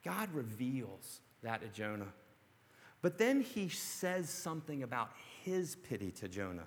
God 0.04 0.32
reveals 0.32 1.18
that 1.42 1.62
to 1.62 1.68
Jonah. 1.68 2.12
But 3.00 3.18
then 3.18 3.40
he 3.40 3.68
says 3.68 4.30
something 4.30 4.85
about 4.85 5.11
his 5.42 5.74
pity 5.74 6.12
to 6.12 6.28
Jonah. 6.28 6.66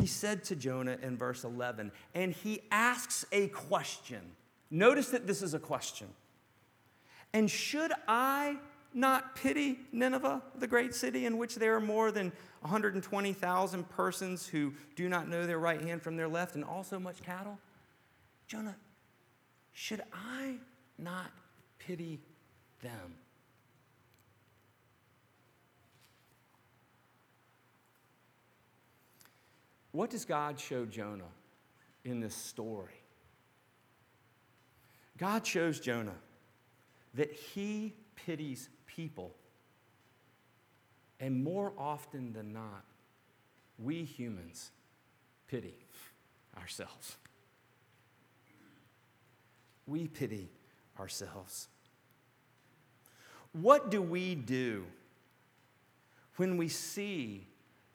He 0.00 0.06
said 0.06 0.44
to 0.44 0.56
Jonah 0.56 0.96
in 1.02 1.16
verse 1.16 1.44
11, 1.44 1.92
and 2.14 2.32
he 2.32 2.62
asks 2.70 3.24
a 3.32 3.48
question. 3.48 4.20
Notice 4.70 5.10
that 5.10 5.26
this 5.26 5.42
is 5.42 5.52
a 5.52 5.58
question. 5.58 6.08
And 7.32 7.50
should 7.50 7.92
I 8.08 8.56
not 8.92 9.36
pity 9.36 9.78
Nineveh, 9.92 10.42
the 10.58 10.66
great 10.66 10.94
city 10.94 11.26
in 11.26 11.38
which 11.38 11.56
there 11.56 11.76
are 11.76 11.80
more 11.80 12.10
than 12.10 12.32
120,000 12.60 13.88
persons 13.90 14.46
who 14.46 14.72
do 14.96 15.08
not 15.08 15.28
know 15.28 15.46
their 15.46 15.58
right 15.58 15.80
hand 15.80 16.02
from 16.02 16.16
their 16.16 16.28
left 16.28 16.54
and 16.54 16.64
also 16.64 16.98
much 16.98 17.22
cattle? 17.22 17.58
Jonah, 18.48 18.76
should 19.72 20.02
I 20.12 20.56
not 20.98 21.30
pity 21.78 22.20
them? 22.82 23.14
What 29.92 30.10
does 30.10 30.24
God 30.24 30.58
show 30.58 30.84
Jonah 30.84 31.24
in 32.04 32.20
this 32.20 32.34
story? 32.34 33.02
God 35.18 35.46
shows 35.46 35.80
Jonah 35.80 36.14
that 37.14 37.32
he 37.32 37.94
pities 38.14 38.68
people. 38.86 39.34
And 41.18 41.44
more 41.44 41.72
often 41.76 42.32
than 42.32 42.52
not, 42.52 42.84
we 43.78 44.04
humans 44.04 44.70
pity 45.48 45.74
ourselves. 46.58 47.16
We 49.86 50.06
pity 50.06 50.48
ourselves. 50.98 51.68
What 53.52 53.90
do 53.90 54.00
we 54.00 54.34
do 54.34 54.86
when 56.36 56.56
we 56.56 56.68
see 56.68 57.49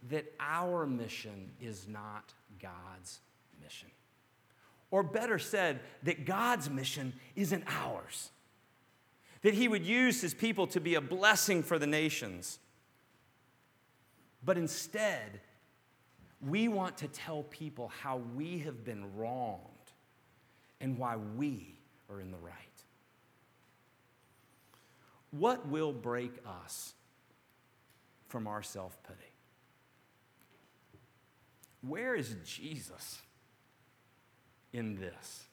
that 0.09 0.25
our 0.39 0.85
mission 0.85 1.51
is 1.59 1.87
not 1.87 2.33
God's 2.61 3.19
mission. 3.61 3.89
Or 4.91 5.03
better 5.03 5.39
said, 5.39 5.79
that 6.03 6.25
God's 6.25 6.69
mission 6.69 7.13
isn't 7.35 7.63
ours. 7.67 8.29
That 9.41 9.53
He 9.53 9.67
would 9.67 9.85
use 9.85 10.21
His 10.21 10.33
people 10.33 10.67
to 10.67 10.79
be 10.79 10.95
a 10.95 11.01
blessing 11.01 11.63
for 11.63 11.79
the 11.79 11.87
nations. 11.87 12.59
But 14.43 14.57
instead, 14.57 15.41
we 16.39 16.67
want 16.67 16.97
to 16.99 17.07
tell 17.07 17.43
people 17.43 17.91
how 18.01 18.21
we 18.35 18.59
have 18.59 18.83
been 18.85 19.15
wronged 19.15 19.61
and 20.79 20.97
why 20.97 21.17
we 21.17 21.79
are 22.09 22.21
in 22.21 22.31
the 22.31 22.37
right. 22.37 22.53
What 25.31 25.67
will 25.67 25.91
break 25.91 26.31
us 26.63 26.93
from 28.27 28.47
our 28.47 28.61
self 28.61 29.01
pity? 29.03 29.34
Where 31.87 32.15
is 32.15 32.35
Jesus 32.45 33.21
in 34.73 34.95
this? 34.95 35.43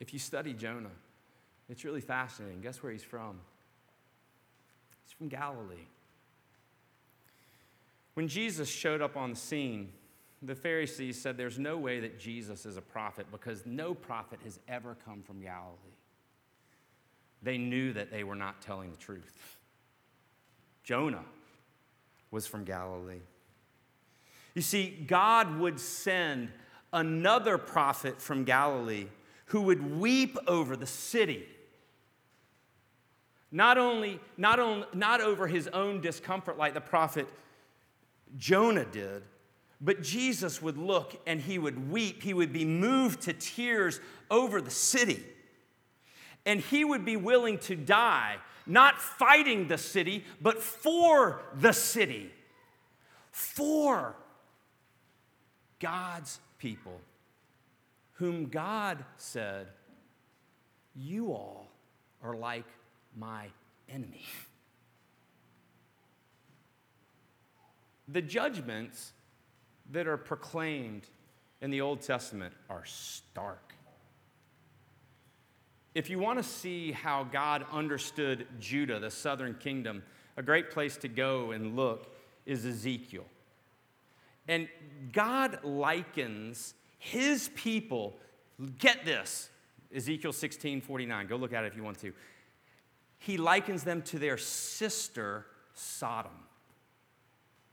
If 0.00 0.12
you 0.12 0.18
study 0.18 0.52
Jonah, 0.52 0.90
it's 1.68 1.84
really 1.84 2.00
fascinating. 2.00 2.60
Guess 2.60 2.82
where 2.82 2.92
he's 2.92 3.02
from? 3.02 3.38
He's 5.04 5.12
from 5.12 5.28
Galilee. 5.28 5.88
When 8.14 8.28
Jesus 8.28 8.68
showed 8.68 9.02
up 9.02 9.16
on 9.16 9.30
the 9.30 9.36
scene, 9.36 9.92
the 10.42 10.54
Pharisees 10.54 11.20
said 11.20 11.36
there's 11.36 11.58
no 11.58 11.76
way 11.76 12.00
that 12.00 12.18
Jesus 12.18 12.66
is 12.66 12.76
a 12.76 12.82
prophet 12.82 13.26
because 13.30 13.66
no 13.66 13.94
prophet 13.94 14.38
has 14.44 14.58
ever 14.68 14.96
come 15.04 15.22
from 15.22 15.40
Galilee. 15.42 15.76
They 17.42 17.58
knew 17.58 17.92
that 17.92 18.10
they 18.10 18.24
were 18.24 18.34
not 18.34 18.62
telling 18.62 18.90
the 18.90 18.96
truth. 18.96 19.55
Jonah 20.86 21.24
was 22.30 22.46
from 22.46 22.62
Galilee. 22.64 23.20
You 24.54 24.62
see, 24.62 25.04
God 25.06 25.58
would 25.58 25.80
send 25.80 26.48
another 26.92 27.58
prophet 27.58 28.22
from 28.22 28.44
Galilee 28.44 29.08
who 29.46 29.62
would 29.62 29.98
weep 29.98 30.38
over 30.46 30.76
the 30.76 30.86
city. 30.86 31.44
Not 33.50 33.78
only, 33.78 34.20
not, 34.36 34.60
on, 34.60 34.84
not 34.94 35.20
over 35.20 35.48
his 35.48 35.66
own 35.68 36.00
discomfort 36.00 36.56
like 36.56 36.72
the 36.72 36.80
prophet 36.80 37.26
Jonah 38.38 38.84
did, 38.84 39.24
but 39.80 40.04
Jesus 40.04 40.62
would 40.62 40.78
look 40.78 41.20
and 41.26 41.40
he 41.40 41.58
would 41.58 41.90
weep. 41.90 42.22
He 42.22 42.32
would 42.32 42.52
be 42.52 42.64
moved 42.64 43.22
to 43.22 43.32
tears 43.32 43.98
over 44.30 44.60
the 44.60 44.70
city. 44.70 45.24
And 46.44 46.60
he 46.60 46.84
would 46.84 47.04
be 47.04 47.16
willing 47.16 47.58
to 47.58 47.74
die, 47.74 48.36
not 48.66 49.00
fighting 49.00 49.68
the 49.68 49.78
city, 49.78 50.24
but 50.40 50.62
for 50.62 51.42
the 51.54 51.72
city, 51.72 52.30
for 53.30 54.16
God's 55.78 56.40
people, 56.58 57.00
whom 58.14 58.46
God 58.46 59.04
said, 59.16 59.68
You 60.94 61.32
all 61.32 61.68
are 62.22 62.34
like 62.34 62.66
my 63.16 63.46
enemy. 63.88 64.24
The 68.08 68.22
judgments 68.22 69.12
that 69.92 70.06
are 70.06 70.16
proclaimed 70.16 71.02
in 71.60 71.70
the 71.70 71.80
Old 71.80 72.02
Testament 72.02 72.54
are 72.68 72.84
stark. 72.84 73.75
If 75.96 76.10
you 76.10 76.18
want 76.18 76.38
to 76.38 76.42
see 76.42 76.92
how 76.92 77.24
God 77.24 77.64
understood 77.72 78.46
Judah, 78.60 79.00
the 79.00 79.10
southern 79.10 79.54
kingdom, 79.54 80.02
a 80.36 80.42
great 80.42 80.70
place 80.70 80.98
to 80.98 81.08
go 81.08 81.52
and 81.52 81.74
look 81.74 82.14
is 82.44 82.66
Ezekiel. 82.66 83.24
And 84.46 84.68
God 85.14 85.64
likens 85.64 86.74
his 86.98 87.48
people, 87.54 88.18
get 88.78 89.06
this, 89.06 89.48
Ezekiel 89.90 90.34
16 90.34 90.82
49. 90.82 91.28
Go 91.28 91.36
look 91.36 91.54
at 91.54 91.64
it 91.64 91.68
if 91.68 91.76
you 91.76 91.82
want 91.82 91.98
to. 92.00 92.12
He 93.16 93.38
likens 93.38 93.82
them 93.82 94.02
to 94.02 94.18
their 94.18 94.36
sister 94.36 95.46
Sodom. 95.72 96.32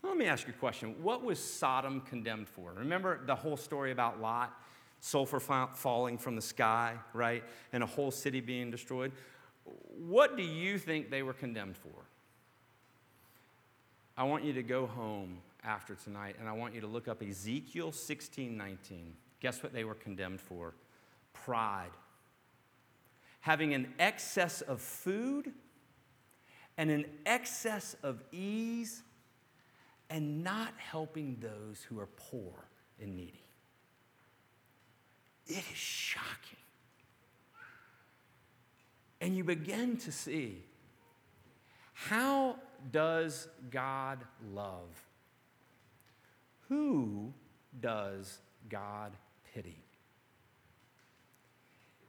Let 0.01 0.15
me 0.15 0.27
ask 0.27 0.47
you 0.47 0.53
a 0.53 0.59
question. 0.59 0.95
What 1.03 1.25
was 1.25 1.39
Sodom 1.39 1.99
condemned 1.99 2.47
for? 2.47 2.71
Remember 2.71 3.19
the 3.25 3.35
whole 3.35 3.57
story 3.57 3.91
about 3.91 4.21
Lot? 4.21 4.57
Sulfur 5.03 5.41
falling 5.41 6.17
from 6.17 6.37
the 6.37 6.41
sky, 6.41 6.95
right? 7.11 7.43
And 7.73 7.83
a 7.83 7.85
whole 7.85 8.09
city 8.09 8.39
being 8.39 8.71
destroyed. 8.71 9.11
What 9.97 10.37
do 10.37 10.43
you 10.43 10.77
think 10.77 11.11
they 11.11 11.23
were 11.23 11.33
condemned 11.33 11.75
for? 11.75 12.05
I 14.15 14.23
want 14.23 14.45
you 14.45 14.53
to 14.53 14.63
go 14.63 14.87
home 14.87 15.39
after 15.61 15.93
tonight 15.93 16.37
and 16.39 16.47
I 16.47 16.53
want 16.53 16.73
you 16.73 16.79
to 16.79 16.87
look 16.87 17.09
up 17.09 17.21
Ezekiel 17.21 17.91
16 17.91 18.55
19. 18.55 19.13
Guess 19.41 19.61
what 19.61 19.73
they 19.73 19.83
were 19.83 19.93
condemned 19.93 20.39
for? 20.39 20.73
Pride. 21.33 21.91
Having 23.41 23.73
an 23.73 23.93
excess 23.99 24.61
of 24.61 24.79
food 24.79 25.51
and 26.77 26.89
an 26.89 27.03
excess 27.25 27.97
of 28.03 28.23
ease 28.31 29.03
and 30.09 30.45
not 30.45 30.73
helping 30.77 31.41
those 31.41 31.83
who 31.89 31.99
are 31.99 32.07
poor 32.15 32.69
and 33.01 33.17
needy. 33.17 33.43
It 35.47 35.63
is 35.71 35.77
shocking. 35.77 36.57
And 39.21 39.35
you 39.35 39.43
begin 39.43 39.97
to 39.97 40.11
see 40.11 40.63
how 41.93 42.57
does 42.91 43.47
God 43.71 44.19
love? 44.53 44.89
Who 46.67 47.33
does 47.79 48.39
God 48.69 49.13
pity? 49.53 49.77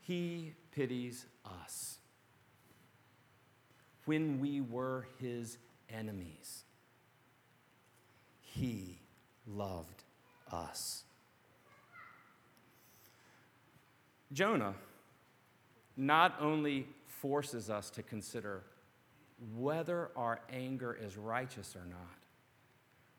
He 0.01 0.55
pities 0.75 1.27
us 1.63 1.99
when 4.07 4.41
we 4.41 4.61
were 4.61 5.07
his 5.21 5.59
enemies 5.89 6.65
he 8.55 8.99
loved 9.47 10.05
us. 10.53 11.04
Jonah 14.33 14.75
not 15.97 16.37
only 16.41 16.87
forces 17.07 17.71
us 17.71 17.91
to 17.91 18.03
consider 18.03 18.63
whether 19.57 20.11
our 20.17 20.41
anger 20.53 20.97
is 21.01 21.17
righteous 21.17 21.77
or 21.77 21.87
not, 21.89 22.19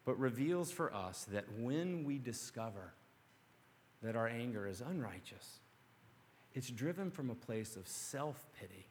but 0.05 0.19
reveals 0.19 0.71
for 0.71 0.93
us 0.93 1.25
that 1.31 1.45
when 1.59 2.03
we 2.03 2.17
discover 2.17 2.93
that 4.03 4.15
our 4.15 4.27
anger 4.27 4.67
is 4.67 4.81
unrighteous, 4.81 5.59
it's 6.53 6.69
driven 6.69 7.11
from 7.11 7.29
a 7.29 7.35
place 7.35 7.75
of 7.75 7.87
self 7.87 8.45
pity 8.59 8.85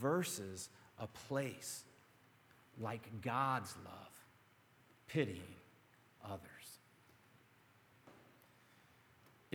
versus 0.00 0.68
a 0.98 1.06
place 1.28 1.84
like 2.80 3.22
God's 3.22 3.74
love 3.84 4.24
pitying 5.08 5.54
others. 6.24 6.55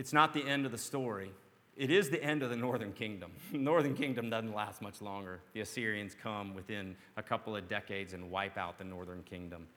It's 0.02 0.12
not 0.12 0.34
the 0.34 0.44
end 0.44 0.66
of 0.66 0.72
the 0.72 0.78
story. 0.78 1.30
It 1.76 1.88
is 1.88 2.10
the 2.10 2.20
end 2.20 2.42
of 2.42 2.50
the 2.50 2.56
northern 2.56 2.92
kingdom. 2.92 3.30
Northern 3.52 3.94
kingdom 3.94 4.30
doesn't 4.30 4.52
last 4.52 4.82
much 4.82 5.00
longer. 5.00 5.38
The 5.52 5.60
Assyrians 5.60 6.16
come 6.20 6.54
within 6.54 6.96
a 7.16 7.22
couple 7.22 7.54
of 7.54 7.68
decades 7.68 8.12
and 8.12 8.28
wipe 8.28 8.58
out 8.58 8.78
the 8.78 8.84
northern 8.84 9.22
kingdom. 9.22 9.68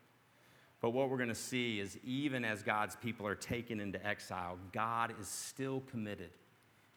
But 0.80 0.90
what 0.90 1.10
we're 1.10 1.16
going 1.16 1.28
to 1.28 1.34
see 1.36 1.78
is 1.78 1.96
even 2.02 2.44
as 2.44 2.64
God's 2.64 2.96
people 2.96 3.24
are 3.24 3.36
taken 3.36 3.78
into 3.78 4.04
exile, 4.04 4.58
God 4.72 5.14
is 5.20 5.28
still 5.28 5.84
committed 5.88 6.30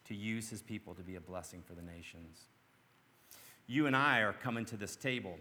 to 0.06 0.16
use 0.16 0.50
his 0.50 0.60
people 0.60 0.96
to 0.96 1.02
be 1.02 1.14
a 1.14 1.20
blessing 1.20 1.62
for 1.64 1.74
the 1.74 1.82
nations. 1.82 2.46
You 3.68 3.86
and 3.86 3.94
I 3.94 4.22
are 4.22 4.32
coming 4.32 4.64
to 4.64 4.76
this 4.76 4.96
table 4.96 5.38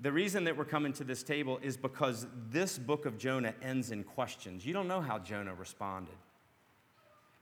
the 0.00 0.10
reason 0.10 0.42
that 0.44 0.56
we're 0.56 0.64
coming 0.64 0.92
to 0.94 1.04
this 1.04 1.22
table 1.22 1.60
is 1.62 1.76
because 1.76 2.26
this 2.50 2.76
book 2.76 3.06
of 3.06 3.18
Jonah 3.18 3.54
ends 3.62 3.92
in 3.92 4.02
questions. 4.02 4.66
You 4.66 4.72
don't 4.72 4.88
know 4.88 5.00
how 5.00 5.20
Jonah 5.20 5.54
responded. 5.54 6.16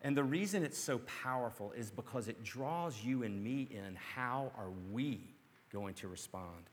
And 0.02 0.16
the 0.16 0.24
reason 0.24 0.62
it's 0.62 0.78
so 0.78 0.98
powerful 1.22 1.72
is 1.72 1.90
because 1.90 2.28
it 2.28 2.42
draws 2.42 3.04
you 3.04 3.22
and 3.22 3.42
me 3.42 3.68
in. 3.70 3.96
How 4.14 4.50
are 4.56 4.70
we 4.90 5.20
going 5.72 5.94
to 5.94 6.08
respond? 6.08 6.70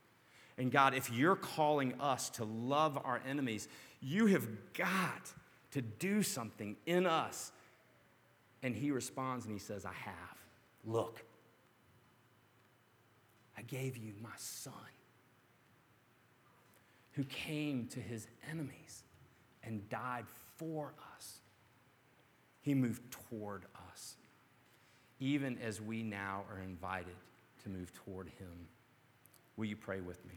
And 0.56 0.72
God, 0.72 0.94
if 0.94 1.12
you're 1.12 1.36
calling 1.36 1.94
us 2.00 2.30
to 2.30 2.44
love 2.44 2.98
our 3.04 3.20
enemies, 3.26 3.68
you 4.00 4.26
have 4.26 4.48
got 4.74 5.32
to 5.72 5.82
do 5.82 6.22
something 6.22 6.76
in 6.86 7.06
us. 7.06 7.52
And 8.62 8.74
he 8.74 8.90
responds 8.90 9.44
and 9.44 9.52
he 9.52 9.60
says, 9.60 9.84
I 9.84 9.92
have. 9.92 10.36
Look, 10.84 11.22
I 13.56 13.62
gave 13.62 13.96
you 13.96 14.14
my 14.20 14.30
son 14.36 14.72
who 17.12 17.24
came 17.24 17.86
to 17.88 18.00
his 18.00 18.26
enemies 18.50 19.02
and 19.62 19.88
died 19.90 20.24
for 20.56 20.92
us. 20.98 21.07
He 22.68 22.74
moved 22.74 23.00
toward 23.30 23.64
us. 23.90 24.18
even 25.20 25.56
as 25.58 25.80
we 25.80 26.02
now 26.02 26.44
are 26.50 26.60
invited 26.60 27.16
to 27.62 27.70
move 27.70 27.90
toward 27.94 28.28
him. 28.38 28.68
Will 29.56 29.64
you 29.64 29.74
pray 29.74 30.02
with 30.02 30.22
me? 30.26 30.34